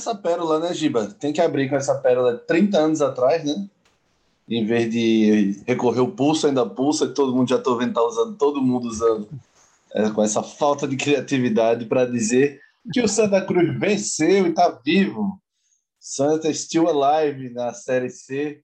[0.00, 1.06] essa pérola, né, Giba?
[1.06, 3.68] Tem que abrir com essa pérola 30 anos atrás, né?
[4.48, 8.02] Em vez de recorrer o pulso, ainda pulsa, e todo mundo já estou vendo tá
[8.02, 9.28] usando, todo mundo usando,
[9.94, 12.60] é, com essa falta de criatividade para dizer
[12.92, 15.40] que o Santa Cruz venceu e está vivo.
[16.00, 18.62] Santa still alive na Série C.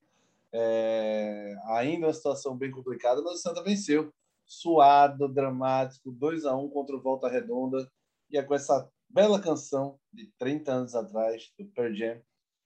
[0.52, 4.10] É, ainda uma situação bem complicada, mas o Santa venceu.
[4.46, 7.86] Suado, dramático, 2 a 1 contra o Volta Redonda.
[8.30, 12.20] E é com essa bela canção de 30 anos atrás, do Pearl Jam,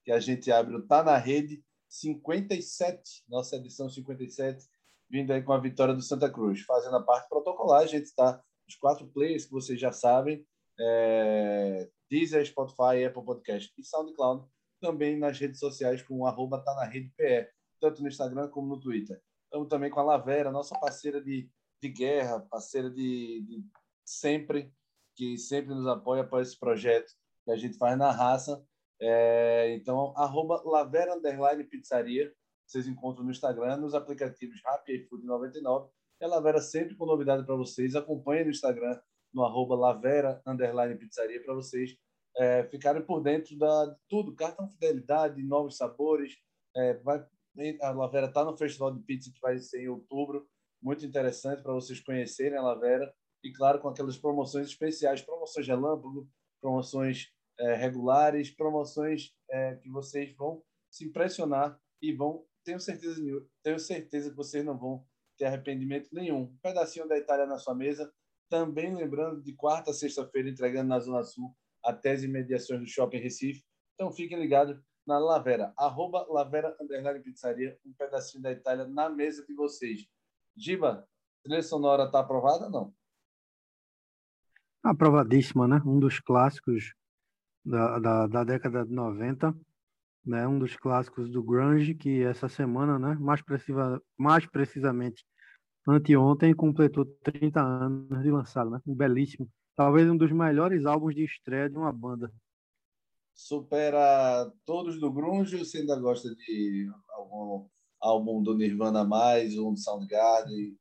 [0.05, 4.65] que a gente abre o Tá na Rede 57, nossa edição 57,
[5.11, 6.61] vindo aí com a vitória do Santa Cruz.
[6.63, 10.47] Fazendo a parte protocolar, a gente está os quatro players que vocês já sabem,
[10.79, 14.47] é, Deezer, Spotify, Apple Podcast e SoundCloud,
[14.81, 17.49] também nas redes sociais com arroba tá na rede PE,
[17.81, 19.21] tanto no Instagram como no Twitter.
[19.45, 21.51] Estamos também com a Lavera, nossa parceira de,
[21.83, 23.65] de guerra, parceira de, de
[24.05, 24.73] sempre,
[25.21, 27.13] que sempre nos apoia para esse projeto
[27.45, 28.65] que a gente faz na raça.
[28.99, 32.33] É, então, arroba Lavera Underline Pizzaria,
[32.67, 35.91] vocês encontram no Instagram, nos aplicativos Rappi e Food 99.
[36.23, 37.95] E a Lavera sempre com novidade para vocês.
[37.95, 38.99] Acompanhe no Instagram,
[39.31, 41.95] no arroba Lavera Underline Pizzaria, para vocês
[42.39, 44.35] é, ficarem por dentro da, de tudo.
[44.35, 46.35] Cartão Fidelidade, novos sabores.
[46.75, 47.23] É, vai,
[47.83, 50.49] a Lavera está no Festival de Pizza que vai ser em outubro.
[50.81, 53.13] Muito interessante para vocês conhecerem a Lavera
[53.43, 56.29] e, claro, com aquelas promoções especiais, promoções relâmpago,
[56.61, 63.21] promoções é, regulares, promoções é, que vocês vão se impressionar e vão, tenho certeza,
[63.63, 65.05] tenho certeza que vocês não vão
[65.39, 66.43] ter arrependimento nenhum.
[66.43, 68.13] Um pedacinho da Itália na sua mesa,
[68.51, 73.19] também lembrando de quarta a sexta-feira entregando na Zona Sul até as imediações do Shopping
[73.19, 73.65] Recife.
[73.95, 79.45] Então fiquem ligados na Lavera, arroba Lavera Underline Pizzaria, um pedacinho da Itália na mesa
[79.47, 80.07] de vocês.
[80.57, 81.09] Giba,
[81.43, 82.95] trilha sonora está aprovada não?
[84.83, 85.81] Aprovadíssima, né?
[85.85, 86.95] Um dos clássicos
[87.65, 89.55] da, da, da, década de 90,
[90.25, 90.47] né?
[90.49, 93.17] Um dos clássicos do grunge que essa semana, né?
[93.21, 95.25] Mais, precisa, mais precisamente
[95.87, 98.81] anteontem completou 30 anos de lançado, né?
[98.87, 102.33] Um belíssimo, talvez um dos melhores álbuns de estreia de uma banda.
[103.35, 107.67] Supera todos do grunge você ainda gosta de algum
[108.01, 110.77] álbum do Nirvana mais, um do Soundgarden?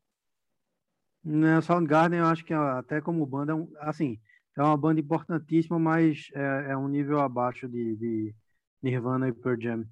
[1.61, 4.19] Soundgarden eu acho que até como banda, é assim,
[4.57, 8.35] é uma banda importantíssima, mas é, é um nível abaixo de, de,
[8.81, 9.85] Nirvana e Pearl Jam.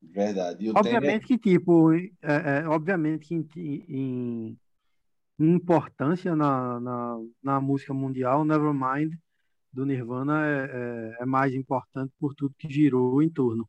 [0.00, 0.70] Verdade.
[0.74, 4.58] obviamente que, tipo, é, é, obviamente que em, em,
[5.38, 9.14] em importância na, na, na, música mundial, Nevermind
[9.72, 13.68] do Nirvana é, é, é, mais importante por tudo que girou em torno.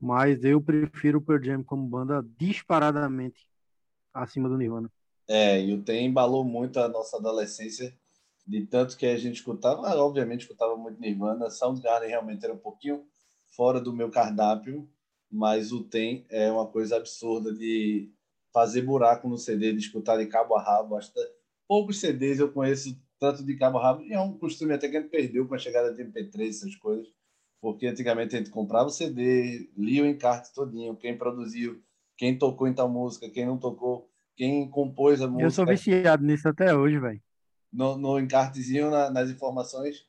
[0.00, 3.48] Mas eu prefiro o Pearl Jam como banda disparadamente
[4.12, 4.90] acima do Nirvana.
[5.32, 7.96] É, e o Tem embalou muito a nossa adolescência,
[8.44, 13.06] de tanto que a gente escutava, obviamente escutava muito Nirvana, Soundgarden realmente era um pouquinho
[13.54, 14.90] fora do meu cardápio,
[15.30, 18.12] mas o Tem é uma coisa absurda de
[18.52, 20.96] fazer buraco no CD, de escutar de cabo a rabo.
[20.96, 21.12] Acho
[21.68, 24.96] poucos CDs eu conheço tanto de cabo a rabo, e é um costume até que
[24.96, 27.06] a gente perdeu com a chegada de MP3, essas coisas,
[27.60, 31.80] porque antigamente a gente comprava o CD, lia o encarte todinho, quem produziu,
[32.16, 34.09] quem tocou em tal música, quem não tocou,
[34.40, 35.44] quem compôs a música.
[35.44, 37.22] Eu sou viciado nisso até hoje, velho.
[37.70, 40.08] No, no encartezinho, na, nas informações?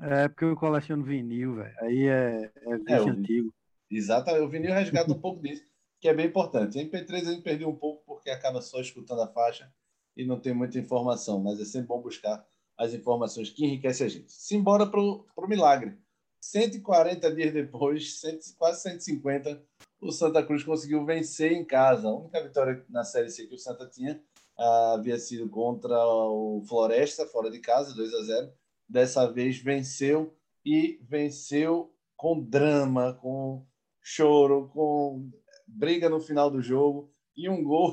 [0.00, 1.74] É, porque eu coleciono vinil, velho.
[1.80, 3.54] Aí é, é vício é, antigo.
[3.90, 4.44] Exatamente.
[4.44, 5.64] O vinil resgata um pouco disso,
[6.00, 6.78] que é bem importante.
[6.78, 9.74] A MP3 a gente perdeu um pouco porque acaba só escutando a faixa
[10.16, 12.46] e não tem muita informação, mas é sempre bom buscar
[12.78, 14.30] as informações que enriquecem a gente.
[14.30, 15.98] Simbora para o milagre.
[16.40, 18.22] 140 dias depois,
[18.56, 19.60] quase 150,
[20.00, 22.08] o Santa Cruz conseguiu vencer em casa.
[22.08, 24.20] A única vitória na Série C que o Santa tinha
[24.58, 28.52] uh, havia sido contra o Floresta, fora de casa, 2 a 0.
[28.88, 30.34] Dessa vez venceu
[30.64, 33.64] e venceu com drama, com
[34.02, 35.30] choro, com
[35.66, 37.92] briga no final do jogo e um gol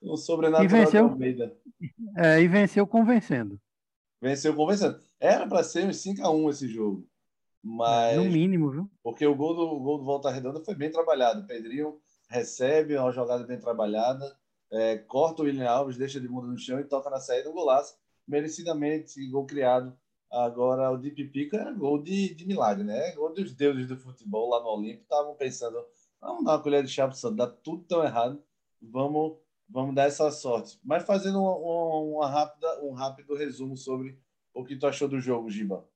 [0.00, 1.56] no sobrenatural e venceu, Almeida.
[2.16, 3.60] É, e venceu convencendo.
[4.20, 4.98] Venceu convencendo.
[5.20, 7.06] Era para ser um 5 a 1 esse jogo.
[7.62, 8.90] Mas, no mínimo, viu?
[9.02, 11.42] Porque o gol do, o gol do Volta Redonda foi bem trabalhado.
[11.42, 14.36] O Pedrinho recebe uma jogada bem trabalhada,
[14.70, 17.54] é, corta o William Alves, deixa de mundo no chão e toca na saída do
[17.54, 17.94] golaço.
[18.26, 19.96] Merecidamente, gol criado.
[20.30, 23.12] Agora, o de Pipica é gol de, de milagre, né?
[23.12, 25.02] Gol dos deuses do futebol lá no Olímpico.
[25.02, 25.76] Estavam pensando,
[26.20, 28.42] vamos dar uma colher de chá para o dá tudo tão errado.
[28.80, 29.36] Vamos,
[29.68, 30.80] vamos dar essa sorte.
[30.82, 34.18] Mas fazendo uma, uma rápida, um rápido resumo sobre
[34.54, 35.86] o que tu achou do jogo, Giba.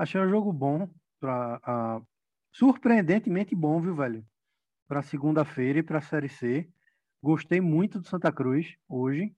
[0.00, 0.88] Achei um jogo bom,
[1.20, 2.00] pra,
[2.50, 4.24] surpreendentemente bom, viu, velho?
[4.88, 6.66] Para segunda-feira e para a Série C.
[7.22, 9.30] Gostei muito do Santa Cruz hoje.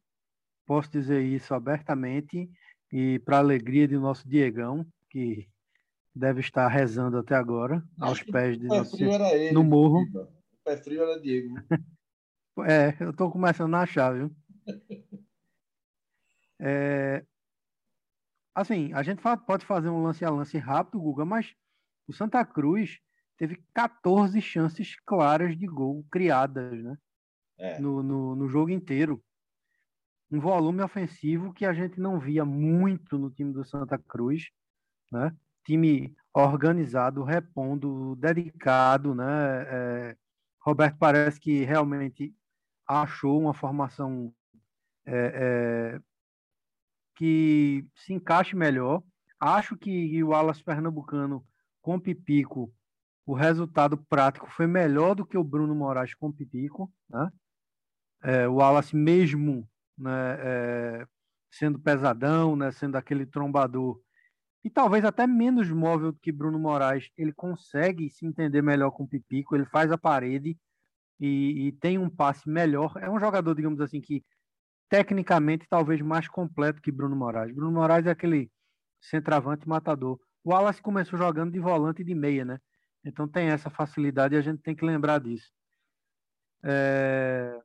[0.64, 2.48] Posso dizer isso abertamente
[2.92, 5.48] e para alegria de nosso Diegão, que
[6.14, 10.02] deve estar rezando até agora, aos pés de nosso ele, no morro.
[10.14, 11.56] O pé frio era Diego.
[12.68, 14.30] é, eu estou começando a achar, viu?
[16.64, 17.26] É,
[18.54, 21.54] assim, a gente pode fazer um lance a lance rápido, Guga, mas
[22.06, 22.98] o Santa Cruz
[23.36, 26.96] teve 14 chances claras de gol criadas, né?
[27.58, 27.78] É.
[27.78, 29.22] No, no, no jogo inteiro.
[30.30, 34.50] Um volume ofensivo que a gente não via muito no time do Santa Cruz,
[35.10, 35.34] né?
[35.64, 39.62] Time organizado, repondo, dedicado, né?
[39.68, 40.16] É,
[40.60, 42.34] Roberto parece que realmente
[42.86, 44.32] achou uma formação
[45.04, 46.00] é, é,
[47.22, 49.00] que se encaixe melhor.
[49.38, 51.46] Acho que o Alas Pernambucano
[51.80, 52.74] com Pipico,
[53.24, 56.92] o resultado prático foi melhor do que o Bruno Moraes com Pipico.
[57.08, 57.30] Né?
[58.24, 61.06] É, o Wallace mesmo né, é,
[61.48, 64.00] sendo pesadão, né, sendo aquele trombador,
[64.64, 69.04] e talvez até menos móvel do que Bruno Moraes, ele consegue se entender melhor com
[69.04, 70.58] o Pipico, ele faz a parede
[71.20, 72.96] e, e tem um passe melhor.
[72.96, 74.24] É um jogador, digamos assim, que
[74.92, 77.50] tecnicamente talvez mais completo que Bruno Moraes.
[77.54, 78.52] Bruno Moraes é aquele
[79.00, 80.20] centroavante matador.
[80.44, 82.58] O Wallace começou jogando de volante e de meia, né?
[83.02, 85.50] Então tem essa facilidade e a gente tem que lembrar disso.
[86.62, 87.58] É...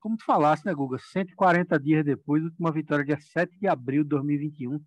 [0.00, 0.98] Como tu falasse, né, Guga?
[0.98, 4.84] 140 dias depois, última vitória, dia 7 de abril de 2021.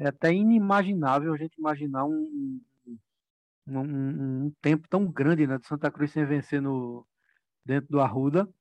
[0.00, 5.68] É até inimaginável a gente imaginar um, um, um, um tempo tão grande né, de
[5.68, 7.06] Santa Cruz sem vencer no,
[7.64, 8.52] dentro do Arruda.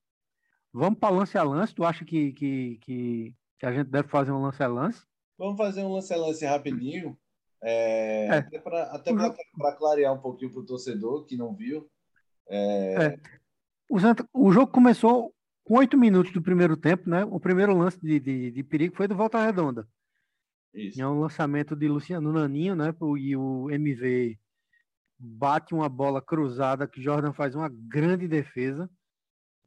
[0.77, 1.74] Vamos para lance a lance.
[1.74, 3.33] Tu acha que, que, que,
[3.63, 5.03] a gente deve fazer um lance a lance?
[5.35, 7.18] Vamos fazer um lance a lance rapidinho.
[7.63, 8.38] É, é.
[8.38, 11.89] Até para clarear um pouquinho para o torcedor que não viu.
[12.47, 13.06] É...
[13.06, 13.19] É.
[13.89, 15.33] O, Santa, o jogo começou
[15.63, 17.25] com oito minutos do primeiro tempo, né?
[17.25, 19.88] O primeiro lance de, de, de perigo foi do Volta Redonda.
[20.75, 21.01] Isso.
[21.01, 22.94] É um lançamento de Luciano Naninho, né?
[23.19, 24.38] E o MV
[25.18, 28.88] bate uma bola cruzada que Jordan faz uma grande defesa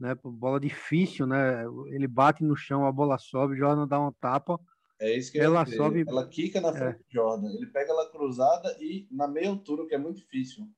[0.00, 0.14] né?
[0.25, 1.64] Bola difícil, né?
[1.88, 4.58] Ele bate no chão, a bola sobe, Jordan dá uma tapa.
[4.99, 6.05] É isso que ela sobe.
[6.06, 6.99] Ela quica na frente é.
[6.99, 7.49] do Jordan.
[7.49, 10.69] Ele pega ela cruzada e na meia altura, que é muito difícil.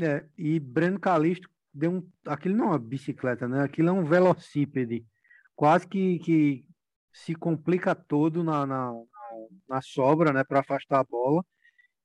[0.00, 2.08] É, e Breno Calisto deu um.
[2.26, 3.62] Aquilo não é uma bicicleta, né?
[3.62, 5.04] Aquilo é um velocípede.
[5.56, 6.64] Quase que, que
[7.12, 8.92] se complica todo na, na,
[9.68, 10.44] na sobra, né?
[10.44, 11.44] Para afastar a bola.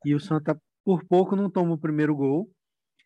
[0.03, 2.49] E o Santa, por pouco, não toma o primeiro gol.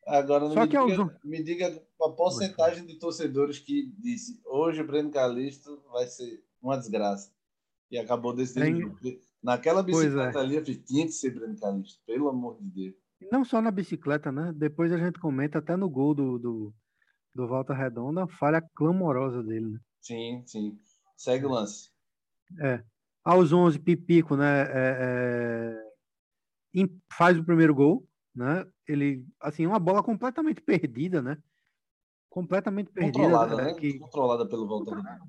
[0.06, 1.12] Agora, Só me, que diga, eu...
[1.24, 6.78] me diga a porcentagem de torcedores que disse hoje o Breno Calixto vai ser uma
[6.78, 7.32] desgraça.
[7.90, 8.96] E acabou decidindo.
[9.06, 9.18] É...
[9.42, 9.84] Naquela é.
[9.84, 10.42] bicicleta é.
[10.42, 12.96] ali, eu tinha que ser Breno Calixto, pelo amor de Deus.
[13.32, 14.54] Não só na bicicleta, né?
[14.56, 16.74] Depois a gente comenta até no gol do, do,
[17.34, 19.80] do Volta Redonda, falha clamorosa dele, né?
[20.02, 20.78] Sim, sim.
[21.16, 21.90] Segue o lance.
[22.60, 22.84] É.
[23.24, 24.64] Aos 11, Pipico, né?
[24.64, 25.78] É,
[26.76, 26.90] é...
[27.14, 28.06] faz o primeiro gol,
[28.36, 28.66] né?
[28.88, 31.38] Ele, assim, uma bola completamente perdida, né?
[32.30, 33.24] Completamente perdida.
[33.24, 33.74] Controlada, né?
[33.74, 34.00] Que...
[34.00, 35.20] Controlada pelo Volta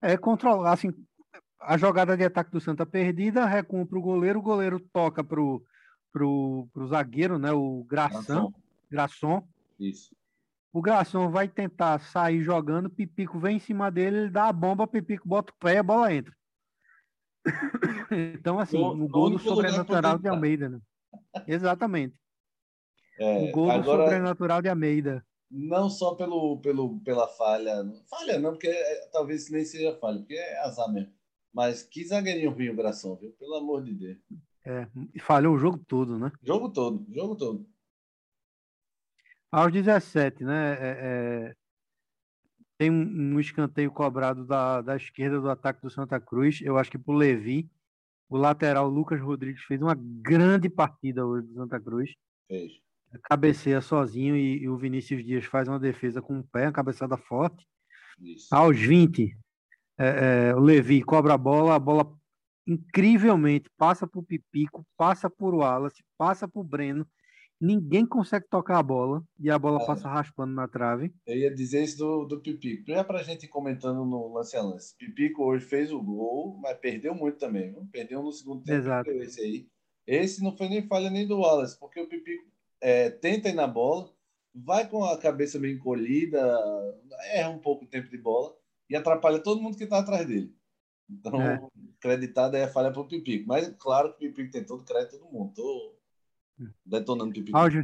[0.00, 0.92] É, controlar, assim,
[1.60, 5.62] a jogada de ataque do Santa perdida, recua para o goleiro, o goleiro toca pro,
[6.12, 7.52] pro, pro zagueiro, né?
[7.52, 8.50] O Graçan,
[8.90, 9.46] Graçon.
[9.78, 10.14] Isso.
[10.72, 14.86] O Graçon vai tentar sair jogando, Pipico vem em cima dele, ele dá a bomba,
[14.86, 16.34] Pipico bota o pé e a bola entra.
[18.10, 20.80] então, assim, o, o gol do sobrenatural de Almeida, né?
[21.46, 22.19] Exatamente.
[23.20, 25.22] É, o gol agora, sobrenatural de Almeida.
[25.50, 27.84] Não só pelo, pelo, pela falha.
[28.08, 31.12] Falha não, porque é, talvez nem seja falha, porque é azar mesmo.
[31.52, 33.32] Mas que zagueirinho ruim o Bração, viu?
[33.32, 34.16] Pelo amor de Deus.
[34.64, 34.88] É,
[35.20, 36.32] falhou o jogo todo, né?
[36.42, 37.68] Jogo todo, jogo todo.
[39.52, 40.72] Aos 17, né?
[40.72, 41.56] É, é,
[42.78, 46.60] tem um, um, escanteio cobrado da, da esquerda do ataque do Santa Cruz.
[46.62, 47.68] Eu acho que pro Levi.
[48.30, 52.14] O lateral Lucas Rodrigues fez uma grande partida hoje do Santa Cruz.
[52.46, 52.80] Fez
[53.18, 57.16] cabeceia sozinho e, e, o Vinícius Dias faz uma defesa com o pé, uma cabeçada
[57.16, 57.66] forte.
[58.20, 58.54] Isso.
[58.54, 59.36] Aos 20,
[59.98, 62.10] é, é, o Levi cobra a bola, a bola
[62.66, 67.06] incrivelmente passa por Pipico, passa por Wallace, passa por Breno.
[67.60, 69.86] Ninguém consegue tocar a bola e a bola é.
[69.86, 71.12] passa raspando na trave.
[71.26, 72.84] Eu ia dizer isso do, do Pipico.
[72.84, 74.96] Primeiro para a gente ir comentando no lance a lance.
[74.96, 77.70] Pipico hoje fez o gol, mas perdeu muito também.
[77.70, 77.86] Viu?
[77.92, 78.78] Perdeu no segundo tempo.
[78.78, 79.10] Exato.
[79.10, 79.68] Esse aí.
[80.06, 82.49] Esse não foi nem falha nem do Wallace, porque o Pipico
[82.80, 84.10] é, tenta ir na bola,
[84.54, 86.40] vai com a cabeça meio encolhida,
[87.32, 88.54] erra um pouco o tempo de bola
[88.88, 90.54] e atrapalha todo mundo que está atrás dele.
[91.08, 91.60] Então, é.
[92.00, 93.46] creditada é a falha para o Pipico.
[93.48, 95.50] Mas claro que o Pipico tem todo crédito todo mundo.
[95.50, 95.98] Estou
[96.84, 97.56] detonando o Pipico.
[97.56, 97.74] Aos,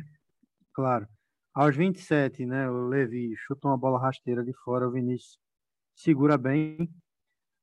[0.73, 1.09] claro.
[1.53, 5.39] Aos 27, né, o Levi chuta uma bola rasteira de fora, o Vinícius
[5.95, 6.89] segura bem.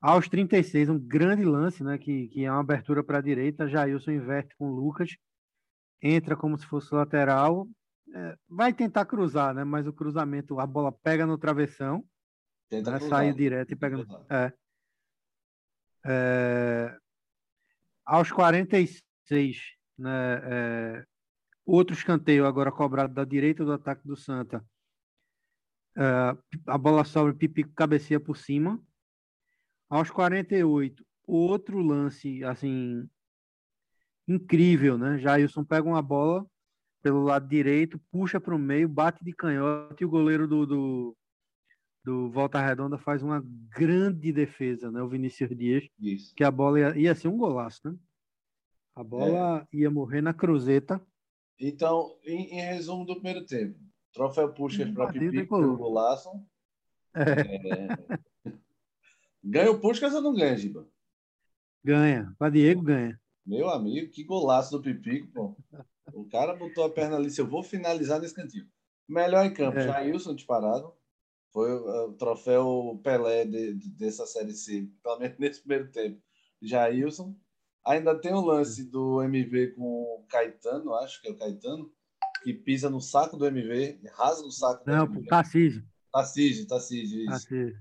[0.01, 4.11] Aos 36, um grande lance, né, que, que é uma abertura para a direita, Jailson
[4.11, 5.15] inverte com o Lucas
[6.03, 7.65] entra como se fosse lateral,
[8.13, 9.63] é, vai tentar cruzar, né?
[9.63, 12.03] Mas o cruzamento, a bola pega no travessão,
[12.69, 12.99] né?
[12.99, 14.25] sai direto e pega no...
[14.29, 14.53] É.
[16.05, 16.97] É...
[18.05, 19.61] Aos 46,
[19.97, 20.41] né?
[20.43, 21.05] É...
[21.65, 24.63] Outro escanteio agora cobrado da direita do ataque do Santa.
[25.95, 26.03] É...
[26.67, 28.83] A bola sobra, Pipico cabeceia por cima.
[29.89, 33.07] Aos 48, outro lance, assim,
[34.27, 35.17] incrível, né?
[35.17, 36.45] Jailson pega uma bola
[37.01, 41.17] pelo lado direito, puxa para o meio, bate de canhota e o goleiro do, do,
[42.03, 43.43] do, Volta Redonda faz uma
[43.75, 45.01] grande defesa, né?
[45.01, 46.33] O Vinícius Dias, Isso.
[46.33, 47.95] que a bola ia, ia ser um golaço, né?
[48.95, 49.77] A bola é.
[49.77, 51.01] ia morrer na cruzeta.
[51.59, 53.77] Então, em, em, resumo do primeiro tempo,
[54.13, 56.29] troféu Puskas para Pipi pelo golaço.
[57.15, 58.49] É.
[58.49, 58.53] É...
[59.43, 60.87] ganha o Puskas ou não ganha, Giba?
[61.83, 62.33] Ganha.
[62.37, 63.19] Para Diego, ganha.
[63.45, 65.57] Meu amigo, que golaço do Pipico, pô.
[66.13, 68.67] O cara botou a perna ali, se eu vou finalizar nesse cantinho.
[69.07, 69.87] Melhor em campo, é.
[69.87, 70.93] Jailson disparado.
[71.51, 76.21] Foi o troféu Pelé de, de, dessa Série C, pelo menos nesse primeiro tempo.
[76.61, 77.35] Jailson.
[77.85, 81.91] Ainda tem o lance do MV com o Caetano, acho que é o Caetano,
[82.41, 85.27] que pisa no saco do MV, rasga o saco Não, do MV.
[85.27, 85.85] Tarcísio.
[86.11, 87.25] Tarcísio, Tarcísio.
[87.25, 87.77] Tarcísio.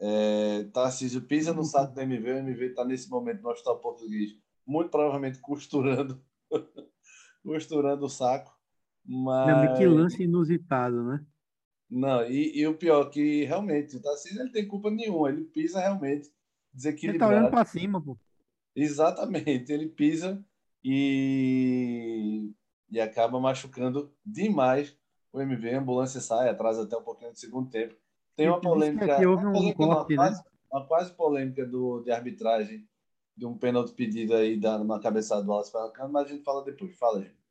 [0.00, 4.41] É, Tarcísio pisa no saco do MV, o MV está nesse momento no hospital português
[4.66, 6.22] muito provavelmente costurando
[7.44, 8.56] costurando o saco.
[9.04, 9.78] Mas...
[9.78, 11.26] que lance inusitado, né?
[11.90, 15.78] Não, e, e o pior que realmente o Tarcísio ele tem culpa nenhuma, ele pisa
[15.78, 16.30] realmente
[16.72, 17.32] desequilibrado.
[17.32, 18.16] Ele tá olhando para cima, pô.
[18.74, 20.42] Exatamente, ele pisa
[20.82, 22.50] e,
[22.90, 24.96] e acaba machucando demais
[25.32, 25.74] o MV.
[25.74, 27.94] A ambulância sai, atrasa até um pouquinho do segundo tempo.
[28.34, 30.16] Tem uma polêmica, uma, um corte, né?
[30.16, 32.88] quase, uma quase polêmica do, de arbitragem
[33.36, 36.64] de um pênalti pedido aí da, numa cabeçada do Wallace Ferracano, mas a gente fala
[36.64, 36.96] depois.
[36.96, 37.42] Fala, gente.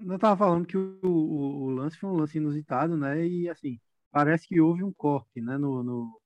[0.00, 3.26] Eu estava falando que o, o, o, lance foi um lance inusitado, né?
[3.26, 3.80] E assim,
[4.10, 5.56] parece que houve um corte, né?
[5.56, 6.20] No, no,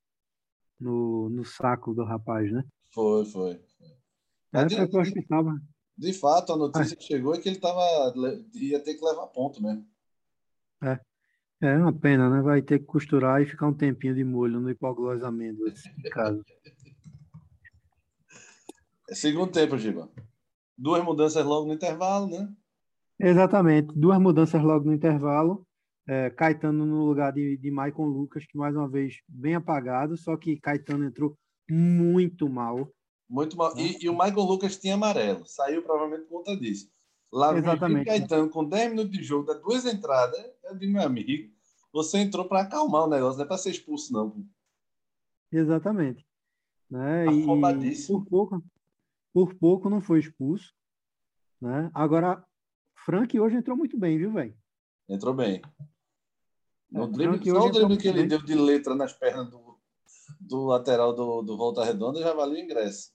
[0.81, 2.65] no, no saco do rapaz, né?
[2.93, 3.61] Foi, foi.
[4.53, 5.61] É, de, acho que tava...
[5.97, 7.83] de fato, a notícia que chegou é que ele tava,
[8.55, 9.87] ia ter que levar ponto mesmo.
[10.83, 10.99] É.
[11.61, 12.41] É uma pena, né?
[12.41, 16.41] Vai ter que costurar e ficar um tempinho de molho no hipoglós amêndoas, em casa.
[19.09, 20.11] É segundo tempo, Giba.
[20.77, 22.53] Duas mudanças logo no intervalo, né?
[23.19, 23.93] Exatamente.
[23.97, 25.67] Duas mudanças logo no intervalo.
[26.07, 30.37] É, Caetano no lugar de, de Maicon Lucas, que mais uma vez bem apagado, só
[30.37, 31.37] que Caetano entrou
[31.69, 32.91] muito mal.
[33.29, 33.77] Muito mal.
[33.77, 35.45] E, e o Maicon Lucas tinha amarelo.
[35.47, 36.91] Saiu provavelmente por conta disso.
[37.33, 38.07] Lá Exatamente.
[38.07, 41.51] Caetano, com 10 minutos de jogo, dá duas entradas, eu digo, meu amigo,
[41.93, 44.47] você entrou para acalmar o negócio, não é para ser expulso, não.
[45.53, 46.27] Exatamente.
[46.91, 47.27] Né?
[47.27, 47.45] E
[48.07, 48.63] por pouco,
[49.33, 50.73] por pouco não foi expulso.
[51.61, 51.91] Né?
[51.95, 52.45] Agora,
[53.05, 54.57] Frank hoje entrou muito bem, viu, velho?
[55.09, 55.63] Entrou bem.
[56.91, 58.29] No é, drible, só o drible que ele bem.
[58.29, 59.79] deu de letra nas pernas do,
[60.41, 63.13] do lateral do, do Volta Redonda já valeu o ingresso.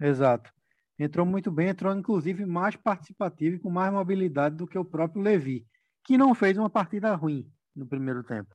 [0.00, 0.50] Exato.
[0.98, 5.22] Entrou muito bem, entrou inclusive mais participativo e com mais mobilidade do que o próprio
[5.22, 5.66] Levi,
[6.02, 8.54] que não fez uma partida ruim no primeiro tempo.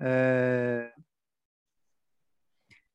[0.00, 0.92] É...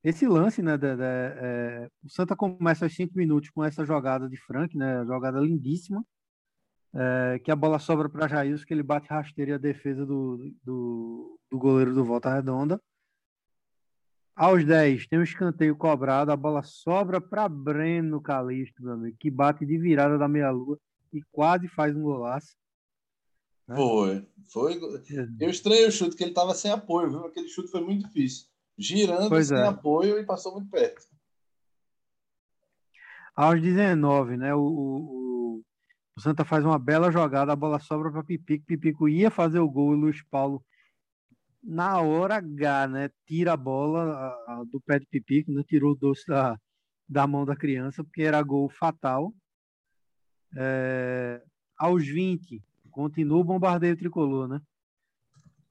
[0.03, 1.89] Esse lance, né, de, de, é...
[2.03, 6.05] o Santa começa aos cinco minutos com essa jogada de Frank, né, jogada lindíssima,
[6.93, 7.39] é...
[7.39, 11.39] que a bola sobra para Jailson, que ele bate rasteiro e a defesa do, do,
[11.49, 12.81] do goleiro do Volta Redonda.
[14.35, 19.31] Aos 10, tem um escanteio cobrado, a bola sobra para Breno Calixto, meu amigo, que
[19.31, 20.79] bate de virada da meia-lua
[21.11, 22.55] e quase faz um golaço.
[23.67, 23.75] Né?
[23.75, 24.73] Foi, foi.
[24.75, 25.45] É.
[25.45, 27.25] Eu estranhei o chute, que ele estava sem apoio, viu?
[27.25, 28.47] Aquele chute foi muito difícil.
[28.77, 29.67] Girando pois sem é.
[29.67, 31.01] apoio e passou muito perto.
[33.35, 34.53] Aos 19, né?
[34.53, 35.63] O, o,
[36.15, 38.65] o Santa faz uma bela jogada, a bola sobra para Pipico.
[38.65, 40.63] Pipico ia fazer o gol e o Luiz Paulo
[41.63, 43.09] na hora H, né?
[43.25, 45.63] Tira a bola a, a, do pé de Pipico, né?
[45.67, 46.57] Tirou o doce da,
[47.07, 49.33] da mão da criança, porque era gol fatal.
[50.55, 51.41] É,
[51.77, 54.61] aos 20, continua o bombardeio tricolor, né?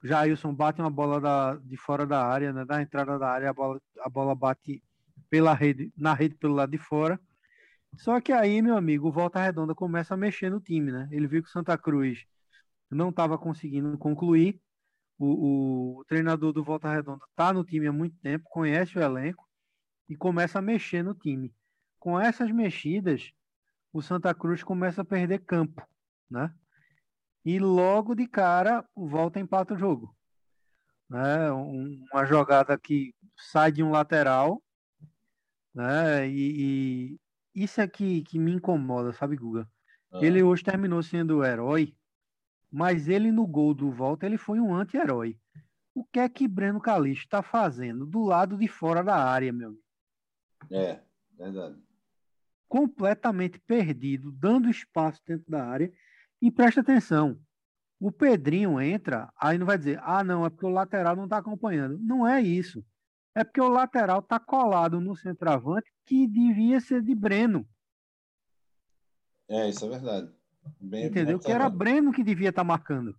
[0.06, 2.64] Jailson bate uma bola da, de fora da área, né?
[2.64, 4.82] Da entrada da área, a bola, a bola bate
[5.30, 7.20] pela rede, na rede pelo lado de fora.
[7.96, 11.08] Só que aí, meu amigo, o Volta Redonda começa a mexer no time, né?
[11.10, 12.25] Ele viu que o Santa Cruz
[12.90, 14.60] não estava conseguindo concluir
[15.18, 19.48] o, o, treinador do Volta Redonda está no time há muito tempo, conhece o elenco
[20.08, 21.54] e começa a mexer no time.
[21.98, 23.32] Com essas mexidas,
[23.92, 25.82] o Santa Cruz começa a perder campo,
[26.30, 26.52] né?
[27.46, 30.12] E logo de cara, o Volta empata o jogo.
[31.08, 31.48] Né?
[31.52, 34.60] uma jogada que sai de um lateral,
[35.72, 36.28] né?
[36.28, 37.16] E,
[37.54, 39.70] isso é que, que me incomoda, sabe, Guga?
[40.10, 40.18] Ah.
[40.20, 41.96] Ele hoje terminou sendo herói,
[42.68, 45.38] mas ele no gol do Volta, ele foi um anti-herói.
[45.94, 49.68] O que é que Breno Calixto está fazendo do lado de fora da área, meu
[49.68, 49.84] amigo?
[50.72, 51.00] É,
[51.38, 51.80] verdade.
[52.66, 55.92] Completamente perdido, dando espaço dentro da área.
[56.40, 57.38] E presta atenção,
[57.99, 61.38] o Pedrinho entra, aí não vai dizer, ah, não, é porque o lateral não está
[61.38, 61.99] acompanhando.
[61.99, 62.85] Não é isso.
[63.35, 67.69] É porque o lateral está colado no centroavante que devia ser de Breno.
[69.49, 70.33] É, isso é verdade.
[70.81, 71.38] Bem, Entendeu?
[71.38, 73.16] Que era Breno que devia estar tá marcando.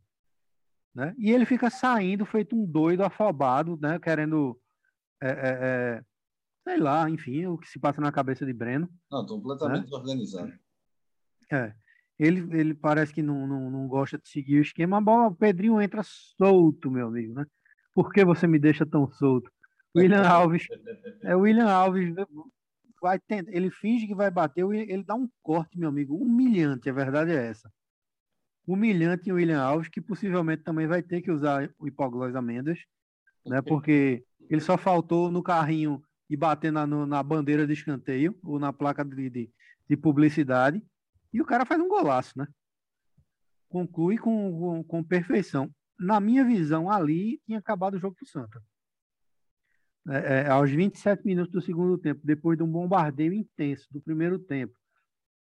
[0.94, 1.16] Né?
[1.18, 4.00] E ele fica saindo feito um doido afobado, né?
[4.00, 4.60] Querendo,
[5.22, 6.04] é, é, é,
[6.64, 8.90] sei lá, enfim, o que se passa na cabeça de Breno.
[9.10, 9.84] Não, completamente né?
[9.84, 10.54] desorganizado.
[11.52, 11.76] É.
[12.20, 14.98] Ele, ele parece que não, não, não gosta de seguir o esquema.
[14.98, 17.46] A bola, o Pedrinho entra solto, meu amigo, né?
[17.94, 19.52] Por que você me deixa tão solto?
[19.96, 20.68] William Alves,
[21.24, 22.14] é William Alves
[23.02, 26.94] vai tentar, ele finge que vai bater, ele dá um corte, meu amigo, humilhante, a
[26.94, 27.72] verdade é essa.
[28.66, 32.80] Humilhante em William Alves, que possivelmente também vai ter que usar o hipoglós amêndoas,
[33.46, 33.62] né?
[33.62, 38.74] Porque ele só faltou no carrinho e bater na, na bandeira de escanteio ou na
[38.74, 39.50] placa de, de,
[39.90, 40.84] de publicidade
[41.38, 42.48] e o cara faz um golaço, né?
[43.70, 45.72] Conclui com, com, com perfeição.
[46.00, 48.60] Na minha visão, ali tinha acabado o jogo do Santa.
[50.10, 54.39] É, é, aos 27 minutos do segundo tempo, depois de um bombardeio intenso do primeiro
[54.39, 54.74] tempo.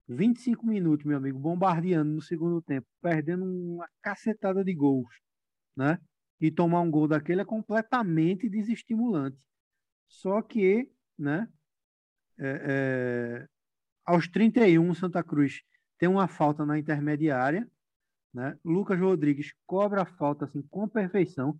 [0.09, 5.21] 25 minutos, meu amigo, bombardeando no segundo tempo, perdendo uma cacetada de gols,
[5.77, 5.97] né?
[6.41, 9.39] E tomar um gol daquele é completamente desestimulante.
[10.09, 11.47] Só que, né?
[12.37, 13.47] É, é,
[14.03, 15.63] aos 31, Santa Cruz
[15.97, 17.69] tem uma falta na intermediária,
[18.33, 18.57] né?
[18.63, 21.59] Lucas Rodrigues cobra a falta assim com perfeição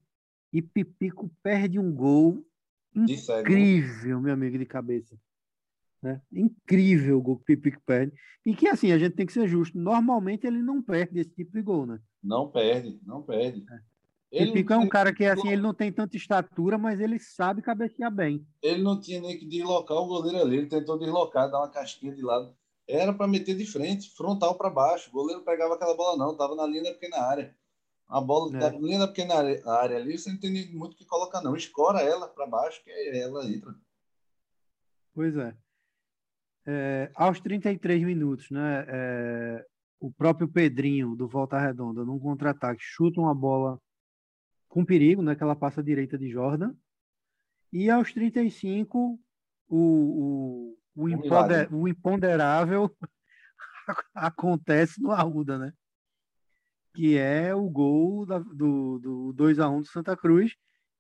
[0.51, 2.45] e Pipico perde um gol
[2.95, 5.17] incrível, meu amigo de cabeça.
[6.01, 6.21] Né?
[6.31, 8.13] Incrível o gol que Pipico perde.
[8.45, 9.77] E que assim, a gente tem que ser justo.
[9.77, 11.99] Normalmente ele não perde esse tipo de gol, né?
[12.23, 13.65] Não perde, não perde.
[13.71, 13.79] É.
[14.31, 17.61] Ele Pipico é um cara que assim, ele não tem tanta estatura, mas ele sabe
[17.61, 18.45] cabecear bem.
[18.61, 22.13] Ele não tinha nem que deslocar o goleiro ali, ele tentou deslocar, dar uma casquinha
[22.13, 22.53] de lado
[22.87, 25.09] era para meter de frente, frontal para baixo.
[25.09, 27.55] O goleiro pegava aquela bola, não, estava na linha da pequena área.
[28.07, 28.59] A bola é.
[28.59, 31.55] da linha da pequena área, área, ali, você não tem muito o que colocar, não.
[31.55, 33.75] Escora ela para baixo, que ela entra.
[35.13, 35.55] Pois é.
[36.67, 38.85] é aos 33 minutos, né?
[38.87, 39.65] É,
[39.99, 43.81] o próprio Pedrinho do Volta Redonda, num contra-ataque, chuta uma bola
[44.67, 45.35] com perigo, né?
[45.35, 46.75] Que ela passa à direita de Jordan.
[47.73, 49.19] E aos 35,
[49.67, 52.89] o, o o, impoder, o imponderável
[54.13, 55.73] acontece no Arruda, né?
[56.93, 60.55] Que é o gol da, do, do 2x1 do Santa Cruz,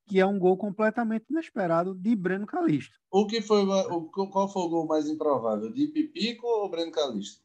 [0.07, 2.99] que é um gol completamente inesperado de Breno Calixto.
[3.09, 5.71] O que foi, o, qual foi o gol mais improvável?
[5.71, 7.43] De Pipico ou Breno Calixto?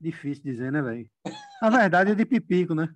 [0.00, 1.10] Difícil dizer, né, velho?
[1.60, 2.94] Na verdade é de Pipico, né?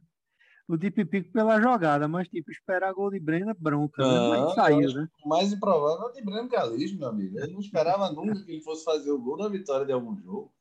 [0.69, 4.03] O de Pipico pela jogada, mas tipo, esperar gol de Breno é bronca.
[4.03, 4.55] Não, né?
[4.55, 5.09] Saiu, né?
[5.25, 7.39] O mais improvável é o de Breno Calixto, meu amigo.
[7.39, 10.53] Ele não esperava nunca que ele fosse fazer o gol da vitória de algum jogo.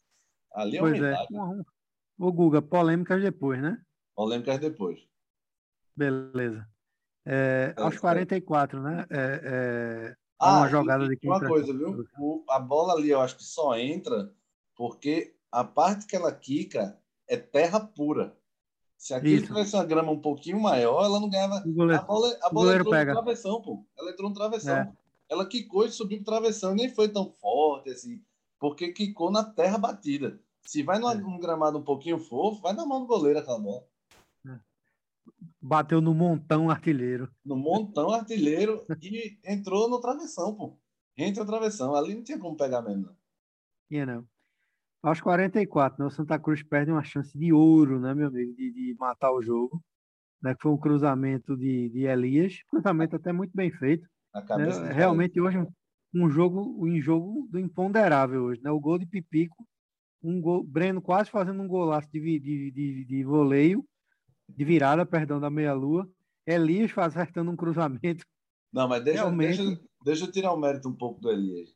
[0.53, 1.13] Ali é pois é.
[1.13, 1.27] É.
[2.17, 3.81] O Guga, polêmicas depois, né?
[4.15, 4.99] Polêmicas depois.
[5.95, 6.67] Beleza.
[7.25, 9.05] É, é aos 44, né?
[9.09, 12.05] É, é, ah, uma jogada de Uma coisa, viu?
[12.19, 14.31] O, a bola ali eu acho que só entra
[14.75, 18.37] porque a parte que ela quica é terra pura.
[19.03, 21.61] Se aqui tivesse uma grama um pouquinho maior, ela não ganhava.
[21.65, 23.13] Goleiro, a bola, a bola entrou pega.
[23.13, 23.85] no travessão, pô.
[23.97, 24.77] Ela entrou no travessão.
[24.77, 24.93] É.
[25.27, 28.23] Ela quicou e subiu pro travessão, nem foi tão forte assim,
[28.57, 30.39] porque quicou na terra batida.
[30.61, 31.15] Se vai num, é.
[31.15, 33.85] num gramado um pouquinho fofo, vai na mão do goleiro aquela bola.
[34.47, 34.57] É.
[35.61, 37.29] Bateu no montão artilheiro.
[37.43, 40.77] No montão artilheiro e entrou no travessão, pô.
[41.17, 41.93] Entre o travessão.
[41.93, 43.17] Ali não tinha como pegar mesmo, não.
[43.89, 44.25] Tinha não.
[45.03, 48.71] Aos 44, né, o Santa Cruz perde uma chance de ouro, né, meu amigo, de,
[48.71, 49.83] de matar o jogo.
[50.41, 54.07] Né, que foi um cruzamento de, de Elias, cruzamento até muito bem feito.
[54.33, 55.57] Né, realmente hoje
[56.13, 58.69] um jogo, um jogo do imponderável hoje, né?
[58.69, 59.67] O gol de Pipico,
[60.21, 63.83] um gol, Breno quase fazendo um golaço de, de, de, de voleio,
[64.47, 66.09] de virada, perdão, da meia-lua.
[66.45, 68.23] Elias acertando um cruzamento.
[68.71, 69.57] Não, mas deixa, realmente...
[69.57, 71.75] deixa, deixa eu tirar o mérito um pouco do Elias.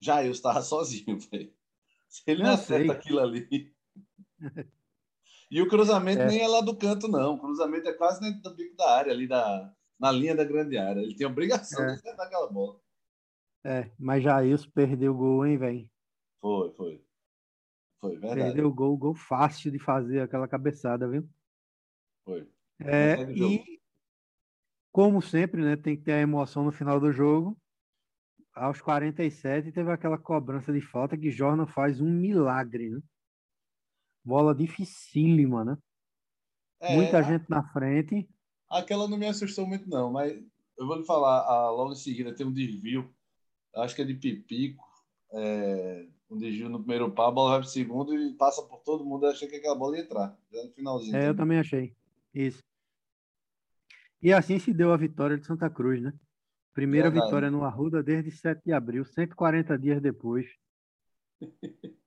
[0.00, 1.52] Já eu estava sozinho, velho.
[2.10, 3.72] Se ele não acerta aquilo ali.
[5.50, 6.26] E o cruzamento é.
[6.26, 7.34] nem é lá do canto, não.
[7.34, 10.76] O cruzamento é quase dentro do bico da área, ali da, na linha da grande
[10.76, 11.00] área.
[11.00, 11.86] Ele tem obrigação é.
[11.86, 12.80] de acertar aquela bola.
[13.64, 15.90] É, mas já isso perdeu o gol, hein, velho?
[16.40, 17.04] Foi, foi.
[18.00, 18.40] Foi, verdade.
[18.40, 21.28] Perdeu o gol, gol fácil de fazer aquela cabeçada, viu?
[22.24, 22.48] Foi.
[22.80, 23.80] É, e,
[24.90, 27.59] como sempre, né, tem que ter a emoção no final do jogo.
[28.54, 33.00] Aos 47 teve aquela cobrança de falta que Jordan faz um milagre, né?
[34.24, 35.78] Bola dificílima, né?
[36.80, 38.28] É, Muita gente na frente.
[38.68, 40.32] Aquela não me assustou muito, não, mas
[40.78, 43.12] eu vou lhe falar, a, logo em seguida tem um desvio,
[43.76, 44.84] acho que é de Pipico,
[45.32, 48.80] é, um desvio no primeiro pau, a bola vai para o segundo e passa por
[48.80, 49.26] todo mundo.
[49.26, 51.16] Eu achei que aquela bola ia entrar, já no finalzinho.
[51.16, 51.94] É, eu também achei.
[52.32, 52.62] Isso.
[54.22, 56.12] E assim se deu a vitória de Santa Cruz, né?
[56.72, 57.26] Primeira Verdade.
[57.26, 60.46] vitória no Arruda desde 7 de abril, 140 dias depois.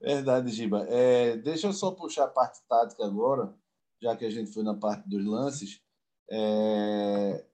[0.00, 0.86] Verdade, Giba.
[0.88, 3.54] É, deixa eu só puxar a parte tática agora,
[4.00, 5.80] já que a gente foi na parte dos lances.
[6.30, 7.44] É,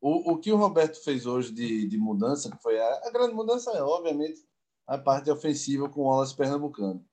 [0.00, 3.34] o, o que o Roberto fez hoje de, de mudança, que foi a, a grande
[3.34, 4.44] mudança, é obviamente
[4.86, 7.04] a parte ofensiva com o Wallace Pernambucano.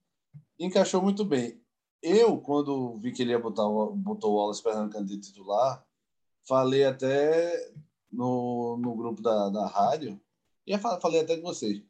[0.59, 1.61] Encaixou muito bem.
[2.01, 5.85] Eu, quando vi que ele ia botar botou o Wallace Pernambucano de titular,
[6.47, 7.71] falei até
[8.11, 10.19] no, no grupo da, da rádio,
[10.65, 11.81] e falei até com vocês.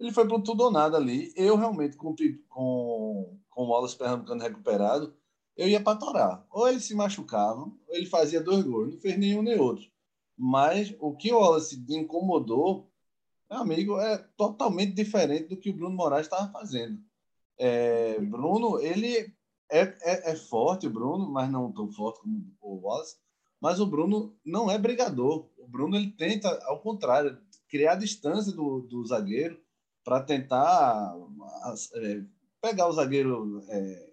[0.00, 1.32] Ele foi para tudo ou nada ali.
[1.36, 2.14] Eu realmente, com,
[2.48, 5.14] com, com o Wallace Pernambucano recuperado,
[5.56, 6.46] eu ia para torar.
[6.50, 8.94] Ou ele se machucava, ou ele fazia dois gols.
[8.94, 9.84] Não fez nenhum nem outro.
[10.36, 12.90] Mas o que o Wallace incomodou,
[13.50, 16.98] meu amigo, é totalmente diferente do que o Bruno Moraes estava fazendo.
[17.58, 19.32] É, Bruno, ele
[19.70, 23.16] é, é, é, forte, Bruno, mas não tão forte como o Wallace.
[23.60, 25.48] Mas o Bruno não é brigador.
[25.62, 29.58] O Bruno ele tenta, ao contrário, criar distância do, do zagueiro
[30.04, 31.14] para tentar
[31.94, 32.22] é,
[32.60, 34.12] pegar o zagueiro é,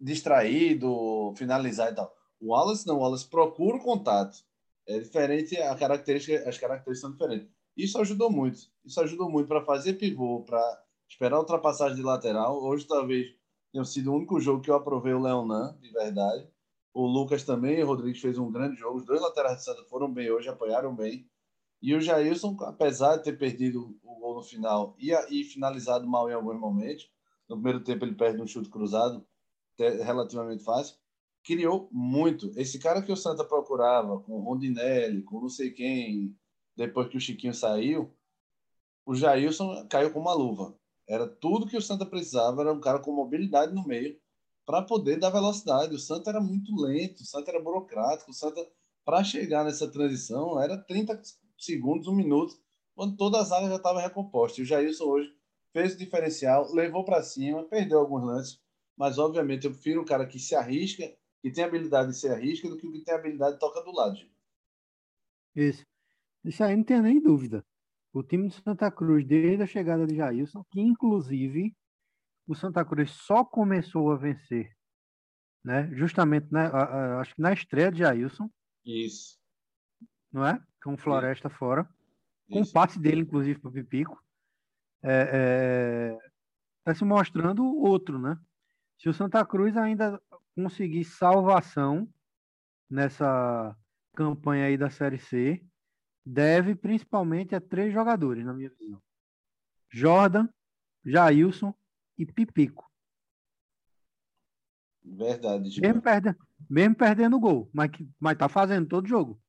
[0.00, 2.14] distraído, finalizar e tal.
[2.40, 4.44] O Wallace não, o Wallace procura o contato.
[4.86, 7.48] É diferente, a característica, as características são diferentes.
[7.76, 8.60] Isso ajudou muito.
[8.84, 12.62] Isso ajudou muito para fazer pivô, para esperar a ultrapassagem de lateral.
[12.62, 13.34] Hoje talvez
[13.72, 16.46] tenha sido o único jogo que eu aprovei o Leonan, de verdade.
[16.94, 18.98] O Lucas também, o Rodrigues fez um grande jogo.
[18.98, 21.28] Os dois laterais de Santa foram bem hoje, apoiaram bem.
[21.82, 26.30] E o Jailson, apesar de ter perdido o gol no final e, e finalizado mal
[26.30, 27.10] em alguns momentos,
[27.48, 29.26] no primeiro tempo ele perde um chute cruzado,
[29.76, 30.96] relativamente fácil,
[31.42, 32.52] criou muito.
[32.56, 36.34] Esse cara que o Santa procurava, com o Rondinelli, com não sei quem,
[36.76, 38.14] depois que o Chiquinho saiu,
[39.04, 40.74] o Jailson caiu com uma luva.
[41.06, 44.18] Era tudo que o Santa precisava, era um cara com mobilidade no meio,
[44.64, 45.94] para poder dar velocidade.
[45.94, 48.66] O Santa era muito lento, o Santa era burocrático, o Santa,
[49.04, 51.20] para chegar nessa transição, era 30
[51.58, 52.54] segundos, um minuto,
[52.94, 54.60] quando toda a zaga já estava recomposta.
[54.60, 55.32] E o Jailson hoje
[55.72, 58.60] fez o diferencial, levou para cima, perdeu alguns lances,
[58.96, 62.68] mas obviamente eu prefiro um cara que se arrisca, que tem habilidade de se arrisca,
[62.68, 64.18] do que o que tem habilidade de toca do lado.
[65.54, 65.84] Isso.
[66.44, 67.64] Isso aí não tem nem dúvida.
[68.12, 71.74] O time de Santa Cruz, desde a chegada de Jailson, que inclusive
[72.46, 74.70] o Santa Cruz só começou a vencer,
[75.64, 75.88] né?
[75.94, 76.66] Justamente, né?
[77.20, 78.50] acho que na estreia de Jailson.
[78.84, 79.38] Isso.
[80.30, 80.60] Não é?
[80.82, 81.56] Com Floresta Isso.
[81.56, 81.88] fora.
[82.50, 84.22] Com o passe dele, inclusive, para o Pipico.
[85.02, 86.30] É, é,
[86.84, 88.38] tá se mostrando outro, né?
[88.98, 90.20] Se o Santa Cruz ainda
[90.54, 92.08] conseguir salvação
[92.88, 93.76] nessa
[94.14, 95.62] campanha aí da Série C,
[96.24, 99.02] deve principalmente a três jogadores, na minha visão.
[99.90, 100.48] Jordan,
[101.04, 101.74] Jailson
[102.18, 102.90] e Pipico.
[105.04, 105.70] Verdade.
[105.70, 105.86] Tipo...
[105.86, 106.34] Mesmo, perde,
[106.68, 109.40] mesmo perdendo o gol, mas, mas tá fazendo todo jogo.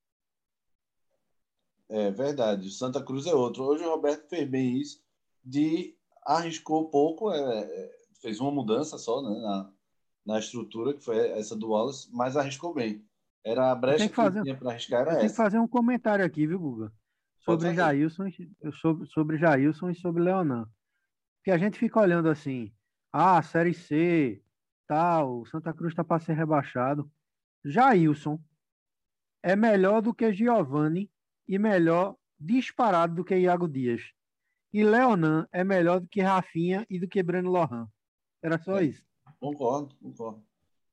[1.87, 2.69] É verdade.
[2.71, 3.63] Santa Cruz é outro.
[3.63, 5.01] Hoje o Roberto fez bem isso,
[5.43, 9.71] de arriscou pouco, é, é, fez uma mudança só né, na,
[10.25, 13.05] na estrutura, que foi essa do Wallace, mas arriscou bem.
[13.43, 15.19] Era a brecha que, fazer, que tinha para arriscar, era essa.
[15.19, 16.91] Tem que fazer um comentário aqui, viu, Guga?
[17.41, 18.23] Sobre Jailson,
[18.81, 20.67] sobre, sobre Jailson e sobre Leonan
[21.45, 22.73] que a gente fica olhando assim,
[23.13, 24.41] ah, Série C,
[24.87, 27.07] tal, Santa Cruz está para ser rebaixado.
[27.63, 28.39] Jailson
[29.43, 31.07] é melhor do que Giovanni
[31.47, 34.01] e melhor disparado do que Iago Dias.
[34.73, 37.87] E Leonan é melhor do que Rafinha e do que Breno Lohan.
[38.41, 39.05] Era só é, isso.
[39.39, 40.43] Concordo, concordo.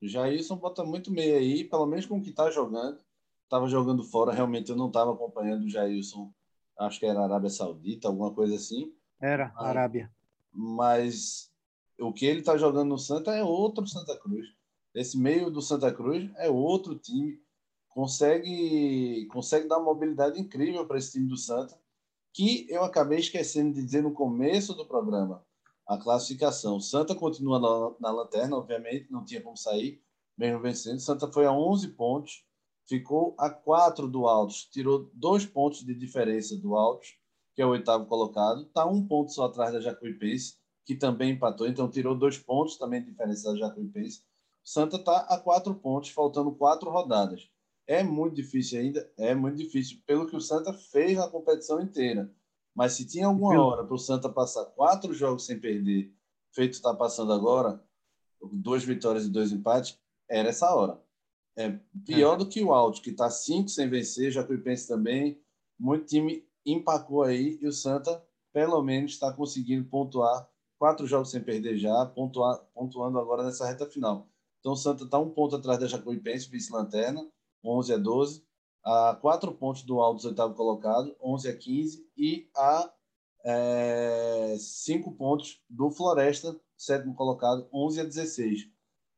[0.02, 3.02] Jailson bota muito meio aí, pelo menos com o que está jogando.
[3.44, 6.30] Estava jogando fora, realmente eu não estava acompanhando o Jailson.
[6.78, 8.94] Acho que era Arábia Saudita, alguma coisa assim.
[9.18, 10.12] Era, Arábia
[10.52, 11.50] mas
[11.98, 14.46] o que ele está jogando no Santa é outro Santa Cruz.
[14.94, 17.40] Esse meio do Santa Cruz é outro time.
[17.88, 21.78] Consegue, consegue dar uma mobilidade incrível para esse time do Santa,
[22.32, 25.44] que eu acabei esquecendo de dizer no começo do programa.
[25.86, 26.80] A classificação.
[26.80, 30.00] Santa continua na, na lanterna, obviamente, não tinha como sair,
[30.36, 31.00] mesmo vencendo.
[31.00, 32.44] Santa foi a 11 pontos,
[32.86, 37.18] ficou a 4 do Altos, tirou dois pontos de diferença do Altos
[37.54, 41.66] que é o oitavo colocado, está um ponto só atrás da Jacuipense, que também empatou,
[41.66, 44.22] então tirou dois pontos também de diferença da Jacuipense.
[44.64, 47.50] Santa está a quatro pontos, faltando quatro rodadas.
[47.86, 52.32] É muito difícil ainda, é muito difícil, pelo que o Santa fez na competição inteira.
[52.74, 56.12] Mas se tinha alguma hora para o Santa passar quatro jogos sem perder,
[56.52, 57.82] feito está passando agora,
[58.52, 61.00] duas vitórias e dois empates, era essa hora.
[61.56, 62.38] É pior é.
[62.38, 65.40] do que o Alto, que está cinco sem vencer, Jacuipense também.
[65.78, 68.22] Muito time empacou aí e o Santa,
[68.52, 70.48] pelo menos, está conseguindo pontuar
[70.78, 74.28] quatro jogos sem perder já, pontuar, pontuando agora nessa reta final.
[74.60, 77.24] Então o Santa está um ponto atrás da Jacuipense, vice-lanterna,
[77.64, 78.44] 11 a 12,
[78.84, 82.92] a quatro pontos do Altos, oitavo colocado, 11 a 15, e a
[83.44, 88.68] é, cinco pontos do Floresta, sétimo colocado, 11 a 16.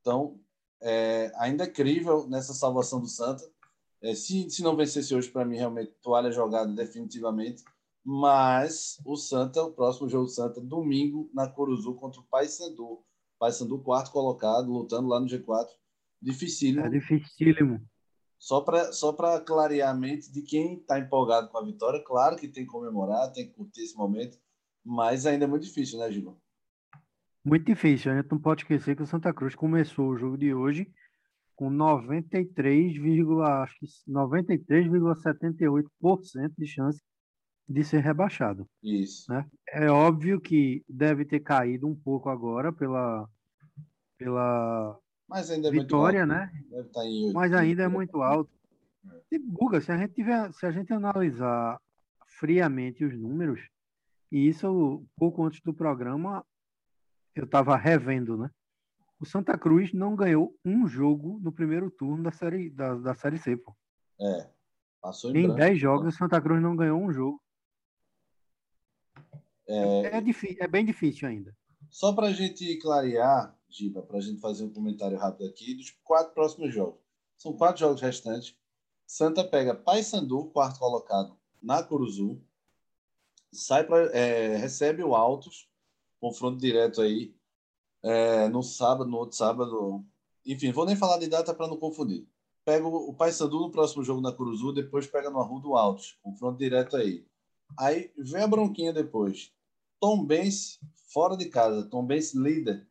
[0.00, 0.38] Então,
[0.80, 3.44] é, ainda é crível nessa salvação do Santa.
[4.04, 7.64] É, se, se não vencesse hoje, para mim, realmente, toalha jogada definitivamente.
[8.04, 13.02] Mas o Santa, o próximo jogo do Santa, domingo, na Curuzu, contra o Paysandu.
[13.38, 15.68] Paysandu, quarto colocado, lutando lá no G4.
[16.20, 16.84] Dificílimo.
[16.84, 17.80] É dificílimo.
[18.38, 22.46] Só para só clarear a mente de quem está empolgado com a vitória, claro que
[22.46, 24.36] tem que comemorar, tem que curtir esse momento,
[24.84, 26.42] mas ainda é muito difícil, né, Gilberto?
[27.42, 28.12] Muito difícil.
[28.12, 30.92] A gente não pode esquecer que o Santa Cruz começou o jogo de hoje
[31.56, 32.96] com 93,
[33.62, 37.00] acho que 93,78% de chance
[37.68, 38.68] de ser rebaixado.
[38.82, 39.30] Isso.
[39.32, 39.46] Né?
[39.68, 43.28] É óbvio que deve ter caído um pouco agora pela,
[44.18, 46.50] pela Mas ainda é vitória, né?
[46.70, 48.50] Em 8, Mas ainda é muito alto.
[49.30, 51.80] E, Guga, se a gente tiver, se a gente analisar
[52.38, 53.60] friamente os números,
[54.30, 56.44] e isso pouco antes do programa,
[57.34, 58.50] eu estava revendo, né?
[59.20, 63.38] O Santa Cruz não ganhou um jogo no primeiro turno da série, da, da série
[63.38, 63.74] C, pô.
[64.20, 64.50] É.
[65.00, 67.40] Passou em, em 10 jogos, o Santa Cruz não ganhou um jogo.
[69.66, 71.56] É, é, difícil, é bem difícil ainda.
[71.90, 75.90] Só para a gente clarear, Giba, para a gente fazer um comentário rápido aqui dos
[76.02, 77.00] quatro próximos jogos.
[77.36, 78.56] São quatro jogos restantes.
[79.06, 82.42] Santa pega Paysandu, quarto colocado, na Curuzu.
[83.52, 85.68] Sai pra, é, recebe o Altos,
[86.18, 87.34] confronto direto aí
[88.04, 90.04] é, no sábado, no outro sábado.
[90.44, 92.28] Enfim, vou nem falar de data para não confundir.
[92.64, 96.58] Pega o, o Paysandu no próximo jogo na Curuzu, depois pega no Arrudo Altos, confronto
[96.58, 97.26] direto aí.
[97.78, 99.52] Aí vem a bronquinha depois.
[99.98, 102.86] Tom Benz fora de casa, Tom Benz líder,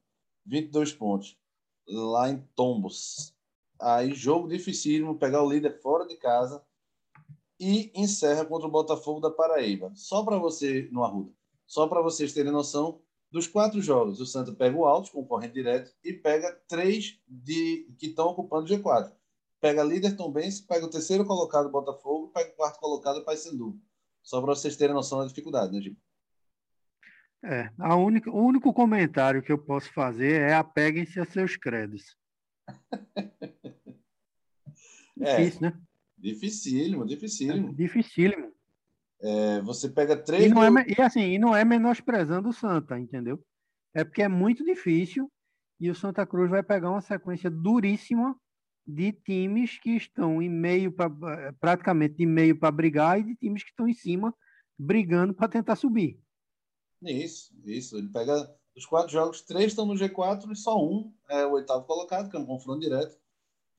[0.45, 1.38] 22 pontos,
[1.88, 3.36] lá em Tombos.
[3.80, 6.63] Aí jogo dificílimo, pegar o líder fora de casa
[7.60, 9.91] e encerra contra o Botafogo da Paraíba.
[9.93, 11.32] Só para você, no Arruda,
[11.67, 12.99] só para vocês terem noção,
[13.33, 18.05] dos quatro jogos, o Santa pega o Altos, concorrente direto, e pega três de, que
[18.05, 19.11] estão ocupando o G4.
[19.59, 23.81] Pega líder Tom Benz, pega o terceiro colocado Botafogo, pega o quarto colocado Paysandu.
[24.21, 25.97] Só para vocês terem noção da dificuldade, né, Gil?
[27.43, 32.15] É, a única, o único comentário que eu posso fazer é apeguem-se a seus créditos.
[35.19, 35.81] é, Difícil, né?
[36.15, 37.69] Dificílimo, dificílimo.
[37.69, 38.53] É, dificílimo.
[39.23, 40.45] É, você pega três.
[40.45, 43.41] E, não é, e assim, e não é menosprezando o Santa, entendeu?
[43.95, 45.31] É porque é muito difícil
[45.79, 48.36] e o Santa Cruz vai pegar uma sequência duríssima
[48.86, 51.09] de times que estão em meio para
[51.59, 54.36] praticamente de meio para brigar e de times que estão em cima
[54.77, 56.19] brigando para tentar subir.
[57.01, 57.97] Isso, isso.
[57.97, 61.86] Ele pega os quatro jogos, três estão no G4 e só um é o oitavo
[61.86, 63.17] colocado, que é um confronto direto.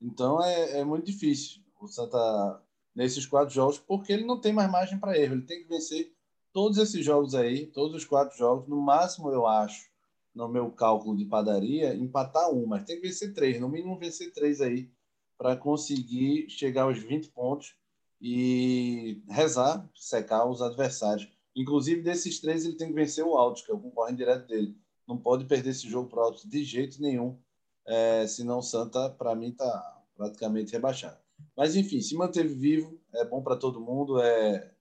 [0.01, 2.64] Então é, é muito difícil o Santa
[2.95, 5.35] nesses quatro jogos, porque ele não tem mais margem para erro.
[5.35, 6.13] Ele tem que vencer
[6.53, 9.89] todos esses jogos aí, todos os quatro jogos, no máximo, eu acho,
[10.33, 14.31] no meu cálculo de padaria, empatar um, mas tem que vencer três, no mínimo vencer
[14.31, 14.89] três aí,
[15.37, 17.75] para conseguir chegar aos 20 pontos
[18.21, 21.29] e rezar, secar os adversários.
[21.53, 24.77] Inclusive, desses três, ele tem que vencer o Alto, que é o concorrente direto dele.
[25.05, 27.37] Não pode perder esse jogo para o Alto de jeito nenhum,
[27.85, 31.24] é, senão o Santa, para mim, está praticamente rebaixado.
[31.55, 34.71] Mas, enfim, se manteve vivo, é bom para todo mundo, é,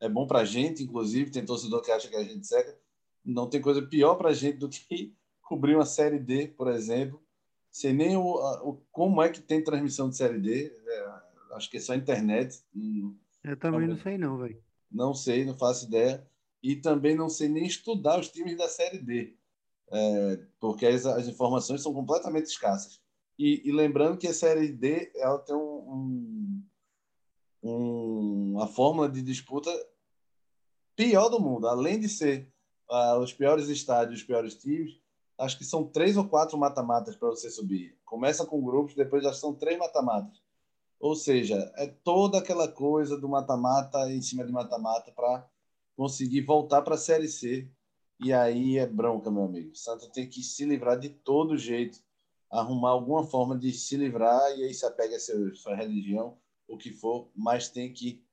[0.00, 1.30] é bom para a gente, inclusive.
[1.30, 2.76] Tem torcedor que acha que a gente seca.
[3.24, 7.22] Não tem coisa pior para a gente do que cobrir uma Série D, por exemplo.
[7.70, 10.66] Sei nem o, o, como é que tem transmissão de Série D.
[10.86, 11.06] É,
[11.52, 12.62] acho que é só internet.
[13.42, 14.62] Eu também não, não sei, não, velho.
[14.90, 16.26] Não sei, não faço ideia.
[16.62, 19.36] E também não sei nem estudar os times da Série D.
[19.90, 23.03] É, porque as, as informações são completamente escassas.
[23.38, 26.62] E, e, lembrando que a série D ela tem um,
[27.62, 29.70] um, um, uma fórmula de disputa
[30.94, 31.66] pior do mundo.
[31.66, 32.48] Além de ser
[32.88, 35.00] uh, os piores estádios, os piores times,
[35.38, 37.98] acho que são três ou quatro mata-matas para você subir.
[38.04, 40.40] Começa com grupos, depois já são três mata-matas.
[41.00, 45.46] Ou seja, é toda aquela coisa do mata-mata em cima de mata-mata para
[45.96, 47.68] conseguir voltar para a Série C.
[48.20, 49.74] E aí é bronca, meu amigo.
[49.74, 52.03] Santa tem que se livrar de todo jeito
[52.60, 56.38] arrumar alguma forma de se livrar e aí se apega a seu, sua religião
[56.68, 58.24] o que for, mas tem que,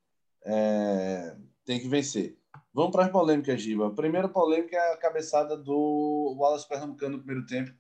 [0.43, 2.38] é, tem que vencer.
[2.73, 3.88] Vamos para as polêmicas, Giba.
[3.88, 7.73] A primeira polêmica é a cabeçada do Wallace Pernambucano no primeiro tempo,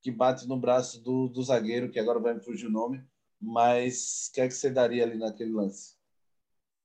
[0.00, 3.04] que bate no braço do, do zagueiro, que agora vai me fugir o nome.
[3.40, 5.96] Mas o que é que você daria ali naquele lance?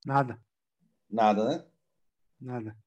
[0.06, 0.40] Nada.
[1.10, 1.66] Nada, né?
[2.40, 2.78] Nada.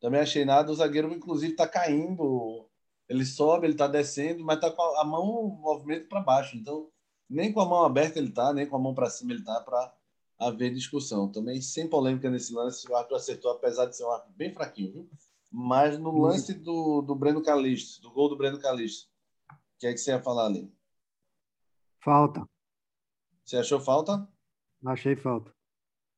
[0.00, 0.70] Também achei nada.
[0.70, 2.68] O zagueiro, inclusive, está caindo.
[3.08, 6.56] Ele sobe, ele está descendo, mas está com a mão, movimento para baixo.
[6.56, 6.88] Então,
[7.28, 9.60] nem com a mão aberta ele está, nem com a mão para cima ele está
[9.60, 9.94] para
[10.38, 11.30] haver discussão.
[11.30, 14.92] Também sem polêmica nesse lance, o árbitro acertou, apesar de ser um árbitro bem fraquinho,
[14.92, 15.10] viu?
[15.50, 19.08] Mas no lance do, do Breno Calixto, do gol do Breno Calixto,
[19.50, 20.72] o que é que você ia falar ali?
[22.00, 22.44] Falta.
[23.44, 24.28] Você achou falta?
[24.84, 25.54] Achei falta.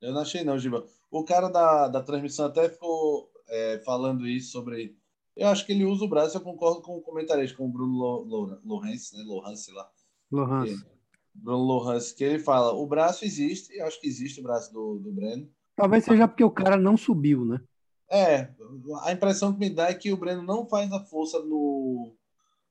[0.01, 0.87] Eu não achei não, Giba.
[1.11, 4.99] O cara da, da transmissão até ficou é, falando isso sobre...
[5.37, 8.59] Eu acho que ele usa o braço, eu concordo com o comentarista, com o Bruno
[8.64, 9.22] Lohance, né?
[9.25, 9.88] Lohance lá.
[10.33, 10.85] Lohance.
[11.35, 14.99] Bruno Lohans, que ele fala: o braço existe, eu acho que existe o braço do,
[14.99, 15.49] do Breno.
[15.77, 17.61] Talvez seja porque o cara não subiu, né?
[18.11, 18.49] É,
[19.03, 22.14] a impressão que me dá é que o Breno não faz a força no,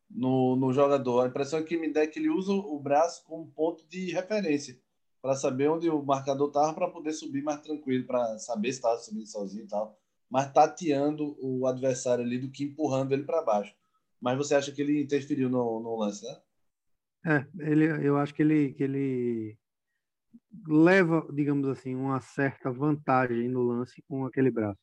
[0.10, 1.22] no, no jogador.
[1.22, 4.80] A impressão que me dá é que ele usa o braço como ponto de referência
[5.22, 8.98] para saber onde o marcador estava para poder subir mais tranquilo, para saber se estava
[8.98, 10.00] subindo sozinho e tal.
[10.36, 13.74] Mas tateando o adversário ali do que empurrando ele para baixo.
[14.20, 16.42] Mas você acha que ele interferiu no, no lance, né?
[17.26, 19.58] É, ele, eu acho que ele, que ele
[20.68, 24.78] leva, digamos assim, uma certa vantagem no lance com aquele braço.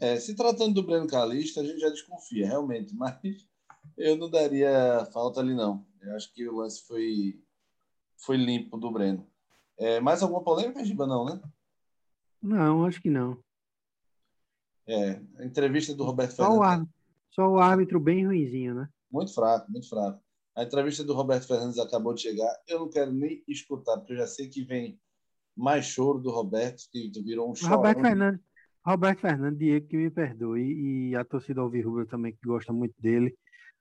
[0.00, 3.18] É, se tratando do Breno Calista, a gente já desconfia, realmente, mas
[3.98, 5.84] eu não daria falta ali, não.
[6.00, 7.42] Eu acho que o lance foi,
[8.18, 9.28] foi limpo do Breno.
[9.76, 11.08] É, mais alguma polêmica, Giba?
[11.08, 11.42] Não, né?
[12.40, 13.43] Não, acho que não.
[14.86, 16.58] É, a entrevista do Roberto só Fernandes.
[16.58, 16.94] O árbitro,
[17.30, 18.88] só o árbitro bem ruizinho, né?
[19.10, 20.22] Muito fraco, muito fraco.
[20.56, 22.52] A entrevista do Roberto Fernandes acabou de chegar.
[22.68, 25.00] Eu não quero nem escutar, porque eu já sei que vem
[25.56, 27.76] mais choro do Roberto, que virou um chorão.
[27.76, 28.40] Roberto Fernandes,
[28.84, 33.34] Roberto Fernandes, Diego que me perdoe, e a torcida Alvirrubra também, que gosta muito dele.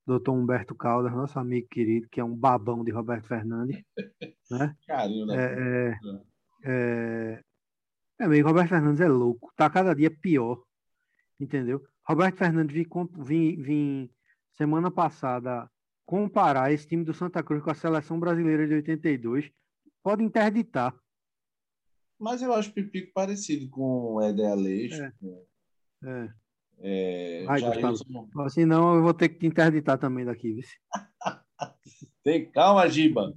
[0.06, 3.82] Doutor Humberto Caldas, nosso amigo querido, que é um babão de Roberto Fernandes.
[4.52, 4.76] né?
[4.86, 5.36] Carinho, né?
[5.36, 5.98] É,
[6.66, 7.44] é, é,
[8.20, 9.52] é amigo, Roberto Fernandes é louco.
[9.56, 10.62] Tá cada dia pior.
[11.44, 11.84] Entendeu?
[12.08, 14.10] Roberto Fernandes vim, vim, vim
[14.54, 15.70] semana passada
[16.06, 19.52] comparar esse time do Santa Cruz com a seleção brasileira de 82,
[20.02, 20.94] pode interditar.
[22.20, 25.02] Mas eu acho o Pipico parecido com o Eder Aleixo.
[25.02, 25.12] É.
[25.20, 25.46] Com...
[26.06, 26.34] é.
[26.80, 27.98] É, Ai, Gustavo.
[28.44, 30.60] Assim não, eu vou ter que te interditar também daqui?
[32.24, 33.34] Tem calma, Giba.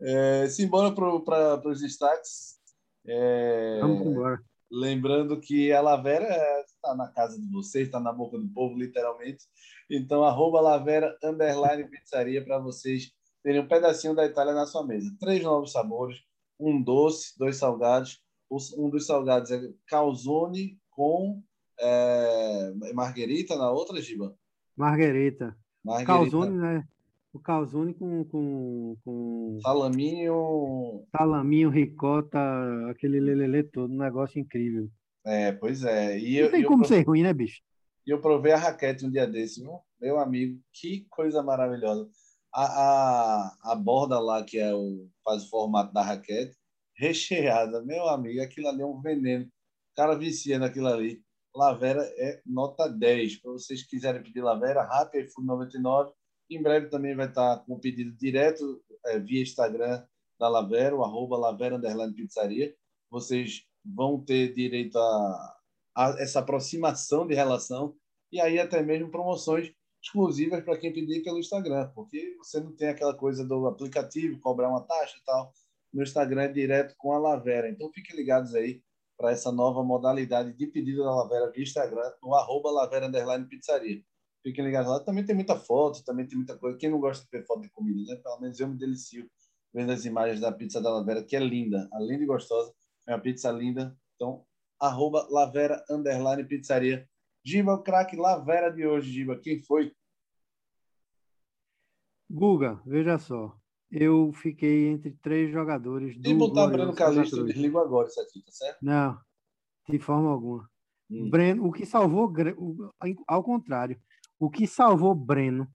[0.00, 2.58] É, simbora para os destaques.
[3.06, 4.42] É, Vamos embora.
[4.70, 6.28] Lembrando que a Lavera
[6.66, 9.44] está na casa de vocês, está na boca do povo, literalmente.
[9.90, 15.10] Então, arroba Lavera Underline Pizzaria para vocês terem um pedacinho da Itália na sua mesa.
[15.18, 16.18] Três novos sabores,
[16.60, 18.22] um doce, dois salgados.
[18.76, 21.42] Um dos salgados é calzone com
[21.80, 24.34] é, marguerita, na outra, Giba?
[24.76, 25.56] Marguerita.
[25.84, 26.12] Marguerita.
[26.12, 26.88] Calzone, né?
[27.32, 29.58] O calzone com, com, com...
[29.62, 31.04] Salaminho...
[31.16, 32.38] Salaminho, ricota,
[32.90, 34.88] aquele lelele todo, um negócio incrível.
[35.26, 36.18] É, pois é.
[36.18, 37.60] E Não eu, tem como ser ruim, né, bicho?
[38.06, 39.78] E eu provei a raquete um dia desse, viu?
[40.00, 42.08] meu amigo, que coisa maravilhosa.
[42.54, 46.56] A, a, a borda lá, que é o, faz o formato da raquete,
[46.96, 49.44] recheada, meu amigo, aquilo ali é um veneno.
[49.44, 51.22] O cara vicia naquilo ali.
[51.54, 53.40] Lavera é nota 10.
[53.40, 56.12] Para vocês quiserem pedir Lavera, Rappi, iFood 99.
[56.50, 60.04] Em breve também vai estar com o pedido direto é, via Instagram
[60.38, 61.78] da Lavera, o arroba Lavera
[62.14, 62.74] Pizzaria.
[63.10, 65.56] Vocês vão ter direito a,
[65.96, 67.94] a essa aproximação de relação
[68.30, 69.72] e aí até mesmo promoções
[70.02, 74.68] exclusivas para quem pedir pelo Instagram, porque você não tem aquela coisa do aplicativo cobrar
[74.68, 75.52] uma taxa e tal.
[75.92, 77.68] No Instagram é direto com a Lavera.
[77.68, 78.82] Então fiquem ligados aí
[79.16, 83.08] para essa nova modalidade de pedido da Lavera via Instagram, no arroba Lavera
[83.48, 84.02] Pizzaria.
[84.42, 85.00] Fiquem ligados lá.
[85.00, 86.78] Também tem muita foto, também tem muita coisa.
[86.78, 88.20] Quem não gosta de ver foto de comida, né?
[88.20, 89.28] Pelo menos eu me delicio
[89.72, 91.88] vendo as imagens da pizza da Lavera, que é linda.
[91.92, 92.72] Além de gostosa,
[93.06, 93.96] é uma pizza linda.
[94.14, 94.44] Então,
[94.80, 97.08] arroba Lavera Underline Pizzaria.
[97.44, 99.38] Giba, o craque Lavera de hoje, Giba.
[99.38, 99.92] Quem foi?
[102.30, 103.56] Guga, veja só.
[103.90, 106.28] Eu fiquei entre três jogadores do.
[106.28, 108.78] Se botar Breno Calixto, desligo agora isso aqui, tá certo?
[108.82, 109.18] Não,
[109.88, 110.68] de forma alguma.
[111.10, 111.30] Hum.
[111.30, 112.30] Breno, o que salvou,
[113.26, 113.98] ao contrário,
[114.38, 115.68] o que salvou Breno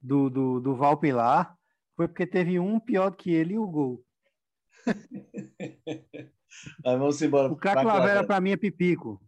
[0.00, 1.56] do, do, do Valpilar
[1.96, 4.04] foi porque teve um pior que ele e o gol.
[6.84, 7.52] Mas vamos embora.
[7.52, 9.20] O Caco Lavera, para mim, é Pipico.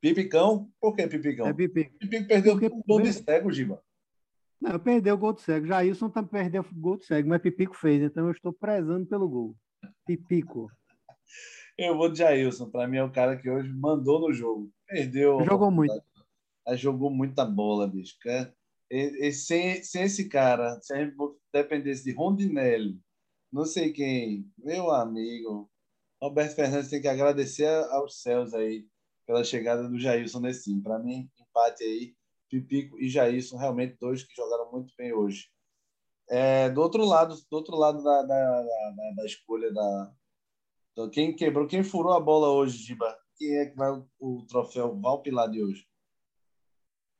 [0.00, 0.70] Pipicão?
[0.80, 1.46] Por que Pipicão?
[1.46, 1.98] É Pipico.
[1.98, 2.74] Pipico perdeu Porque...
[2.74, 3.82] um gol de cego, Giba.
[4.60, 5.66] Não, perdeu o gol do cego.
[5.66, 9.28] Jailson também perdeu o gol do cego, mas Pipico fez, então eu estou prezando pelo
[9.28, 9.56] gol.
[10.06, 10.70] Pipico.
[11.76, 12.70] Eu vou de Jailson.
[12.70, 14.70] Para mim é o cara que hoje mandou no jogo.
[14.86, 15.44] Perdeu.
[15.44, 15.94] Jogou muito.
[16.66, 18.16] Mas jogou muita bola, bicho.
[18.90, 21.16] E, e, sem, sem esse cara, se a gente
[21.52, 23.00] dependesse de Rondinelli,
[23.52, 25.70] não sei quem, meu amigo,
[26.20, 28.86] Roberto Fernandes tem que agradecer aos céus aí
[29.26, 30.82] pela chegada do Jailson nesse time.
[30.82, 32.14] Para mim, empate aí,
[32.48, 35.48] Pipico e Jailson, realmente dois que jogaram muito bem hoje.
[36.28, 40.12] É, do outro lado, do outro lado da, da, da, da escolha da,
[41.12, 43.14] quem quebrou, quem furou a bola hoje, Giba?
[43.36, 45.86] Quem é que vai o, o troféu Valpilar de hoje?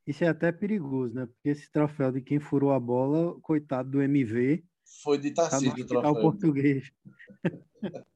[0.06, 1.26] Isso é até perigoso, né?
[1.26, 4.64] Porque esse troféu de quem furou a bola, coitado do MV.
[5.02, 6.22] Foi de Tarcísio tá o troféu.
[6.22, 6.92] português.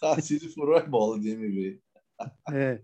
[0.00, 1.80] Tarcísio furou a bola de MV.
[2.52, 2.82] É.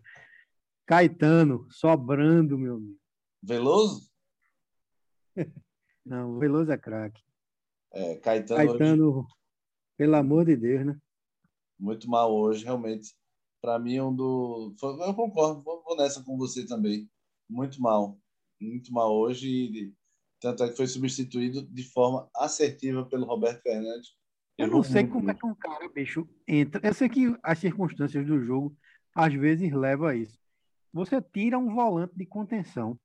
[0.84, 2.98] Caetano, sobrando, meu amigo.
[3.42, 4.11] Veloso?
[6.04, 7.22] Não, Veloso é craque.
[7.92, 8.66] É, Caetano.
[8.66, 9.28] Caetano, hoje...
[9.96, 11.00] pelo amor de Deus, né?
[11.78, 13.14] muito mal hoje, realmente.
[13.61, 14.74] Para mim, um do.
[14.82, 17.09] Eu concordo, vou nessa com você também.
[17.48, 18.18] Muito mal.
[18.61, 19.48] Muito mal hoje.
[19.48, 19.94] E
[20.40, 24.16] tanto é que foi substituído de forma assertiva pelo Roberto Fernandes.
[24.56, 26.80] Eu não sei como é que um cara, bicho, entra.
[26.84, 28.76] Eu sei que as circunstâncias do jogo
[29.14, 30.38] às vezes levam a isso.
[30.92, 32.98] Você tira um volante de contenção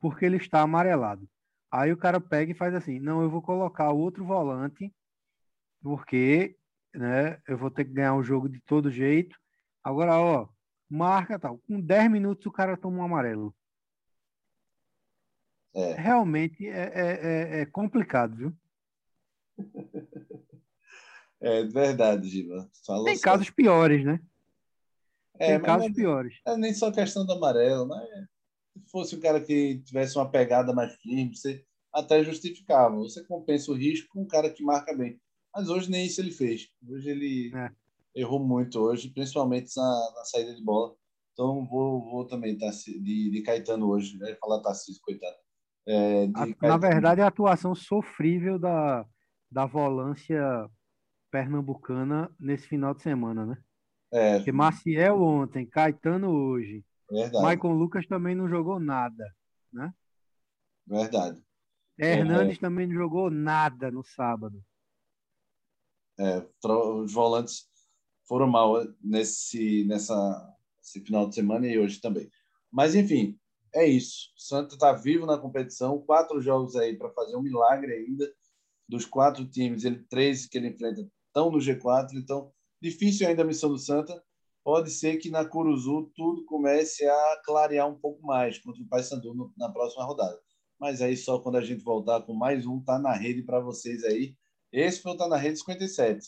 [0.00, 1.28] porque ele está amarelado.
[1.70, 4.92] Aí o cara pega e faz assim: não, eu vou colocar outro volante
[5.80, 6.58] porque
[6.94, 7.40] né?
[7.46, 9.36] Eu vou ter que ganhar o jogo de todo jeito.
[9.82, 10.48] Agora, ó,
[10.88, 11.58] marca tal.
[11.58, 13.54] Com 10 minutos o cara toma um amarelo.
[15.78, 15.94] É.
[15.94, 18.52] Realmente é, é, é, é complicado, viu?
[21.40, 22.48] É verdade.
[22.84, 23.56] Falou Tem casos certo.
[23.56, 24.20] piores, né?
[25.38, 26.34] É, Tem casos não, piores.
[26.44, 28.26] É nem só questão do amarelo, né?
[28.72, 32.96] Se fosse um cara que tivesse uma pegada mais firme, você até justificava.
[32.96, 35.20] Você compensa o risco com um cara que marca bem.
[35.54, 36.68] Mas hoje nem isso ele fez.
[36.88, 37.70] Hoje ele é.
[38.16, 40.94] errou muito hoje, principalmente na, na, saída de bola.
[41.32, 44.18] Então vou, vou também tá, de, de Caetano hoje.
[44.18, 44.36] Né?
[44.40, 45.36] Falar Tarcísio, coitado.
[45.90, 49.06] É, a, na verdade, a atuação sofrível da,
[49.50, 50.68] da volância
[51.30, 53.58] pernambucana nesse final de semana, né?
[54.12, 54.36] É.
[54.36, 56.84] Porque Maciel ontem, Caetano hoje.
[57.10, 57.46] Verdade.
[57.46, 59.34] Michael Lucas também não jogou nada,
[59.72, 59.92] né?
[60.86, 61.42] Verdade.
[61.98, 62.60] Hernandes é.
[62.60, 64.62] também não jogou nada no sábado.
[66.18, 67.66] É, os volantes
[68.26, 72.30] foram mal nesse, nessa, esse final de semana e hoje também.
[72.70, 73.38] Mas, enfim,
[73.74, 74.30] é isso.
[74.36, 78.30] O Santa está vivo na competição, quatro jogos aí para fazer um milagre ainda.
[78.88, 82.50] Dos quatro times, ele três que ele enfrenta estão no G4, então
[82.80, 84.22] difícil ainda a missão do Santa.
[84.64, 89.52] Pode ser que na Curuzu tudo comece a clarear um pouco mais contra o Paysandu
[89.56, 90.38] na próxima rodada.
[90.78, 94.04] Mas aí só quando a gente voltar com mais um, tá na rede para vocês
[94.04, 94.34] aí
[94.72, 96.26] esse foi o Tá na Rede 57.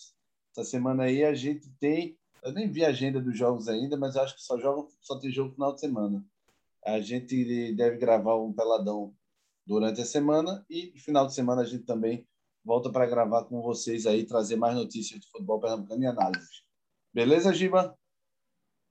[0.52, 2.18] Essa semana aí a gente tem.
[2.42, 5.30] Eu nem vi a agenda dos jogos ainda, mas acho que só, joga, só tem
[5.30, 6.24] jogo no final de semana.
[6.84, 9.14] A gente deve gravar um peladão
[9.66, 12.26] durante a semana e no final de semana a gente também
[12.64, 16.62] volta para gravar com vocês aí, trazer mais notícias de futebol pernambucano e análises.
[17.12, 17.96] Beleza, Giba?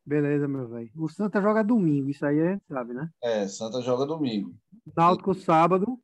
[0.06, 0.92] Beleza, meu velho.
[0.96, 3.10] O Santa joga domingo, isso aí a gente sabe, né?
[3.22, 4.56] É, Santa joga domingo.
[4.96, 6.00] Náutico sábado,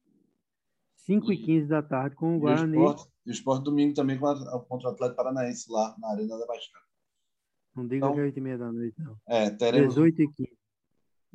[0.98, 2.78] 5 e 15 da tarde com o Guarani.
[2.78, 6.86] E o esporte domingo também contra o Atlético Paranaense lá na Arena da Baixada.
[7.76, 9.18] Não diga então, que é 8 e meia da noite, não.
[9.28, 9.96] É, teremos.
[9.96, 10.58] 18 e 15.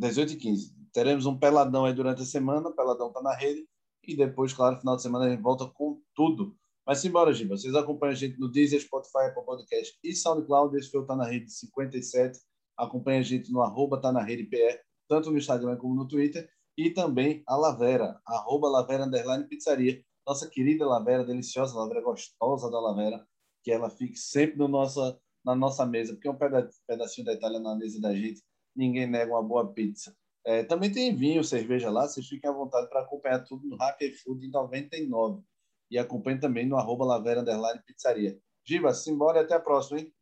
[0.01, 0.75] 18 e 15.
[0.93, 3.67] Teremos um peladão aí durante a semana, o peladão tá na rede.
[4.03, 6.57] E depois, claro, final de semana a gente volta com tudo.
[6.87, 7.57] Mas simbora, Giba.
[7.57, 10.77] Vocês acompanham a gente no Deezer, Spotify, Apple Podcast e SoundCloud.
[10.77, 12.41] Esse foi o Tá na Rede 57.
[12.77, 16.49] Acompanha a gente no arroba Tá na Rede PR, tanto no Instagram como no Twitter.
[16.79, 22.81] E também a Lavera, arroba Lavera Underline Pizzaria nossa querida Lavera, deliciosa Lavera, gostosa da
[22.81, 23.27] Lavera,
[23.65, 26.39] que ela fique sempre no nossa, na nossa mesa, porque é um
[26.87, 28.43] pedacinho da Itália na mesa da gente,
[28.81, 30.16] ninguém nega uma boa pizza.
[30.45, 34.11] É, também tem vinho, cerveja lá, vocês fiquem à vontade para acompanhar tudo no Happy
[34.12, 35.43] Food em 99.
[35.91, 38.39] E acompanhe também no arroba Lavera Underline Pizzaria.
[38.64, 40.12] Giba, simbora e até a próxima, hein?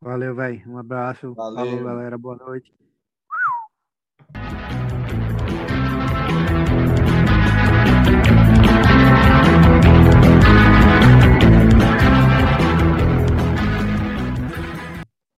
[0.00, 0.62] Valeu, velho.
[0.68, 1.34] Um abraço.
[1.34, 1.64] Valeu.
[1.64, 2.18] Falou, galera.
[2.18, 2.72] Boa noite.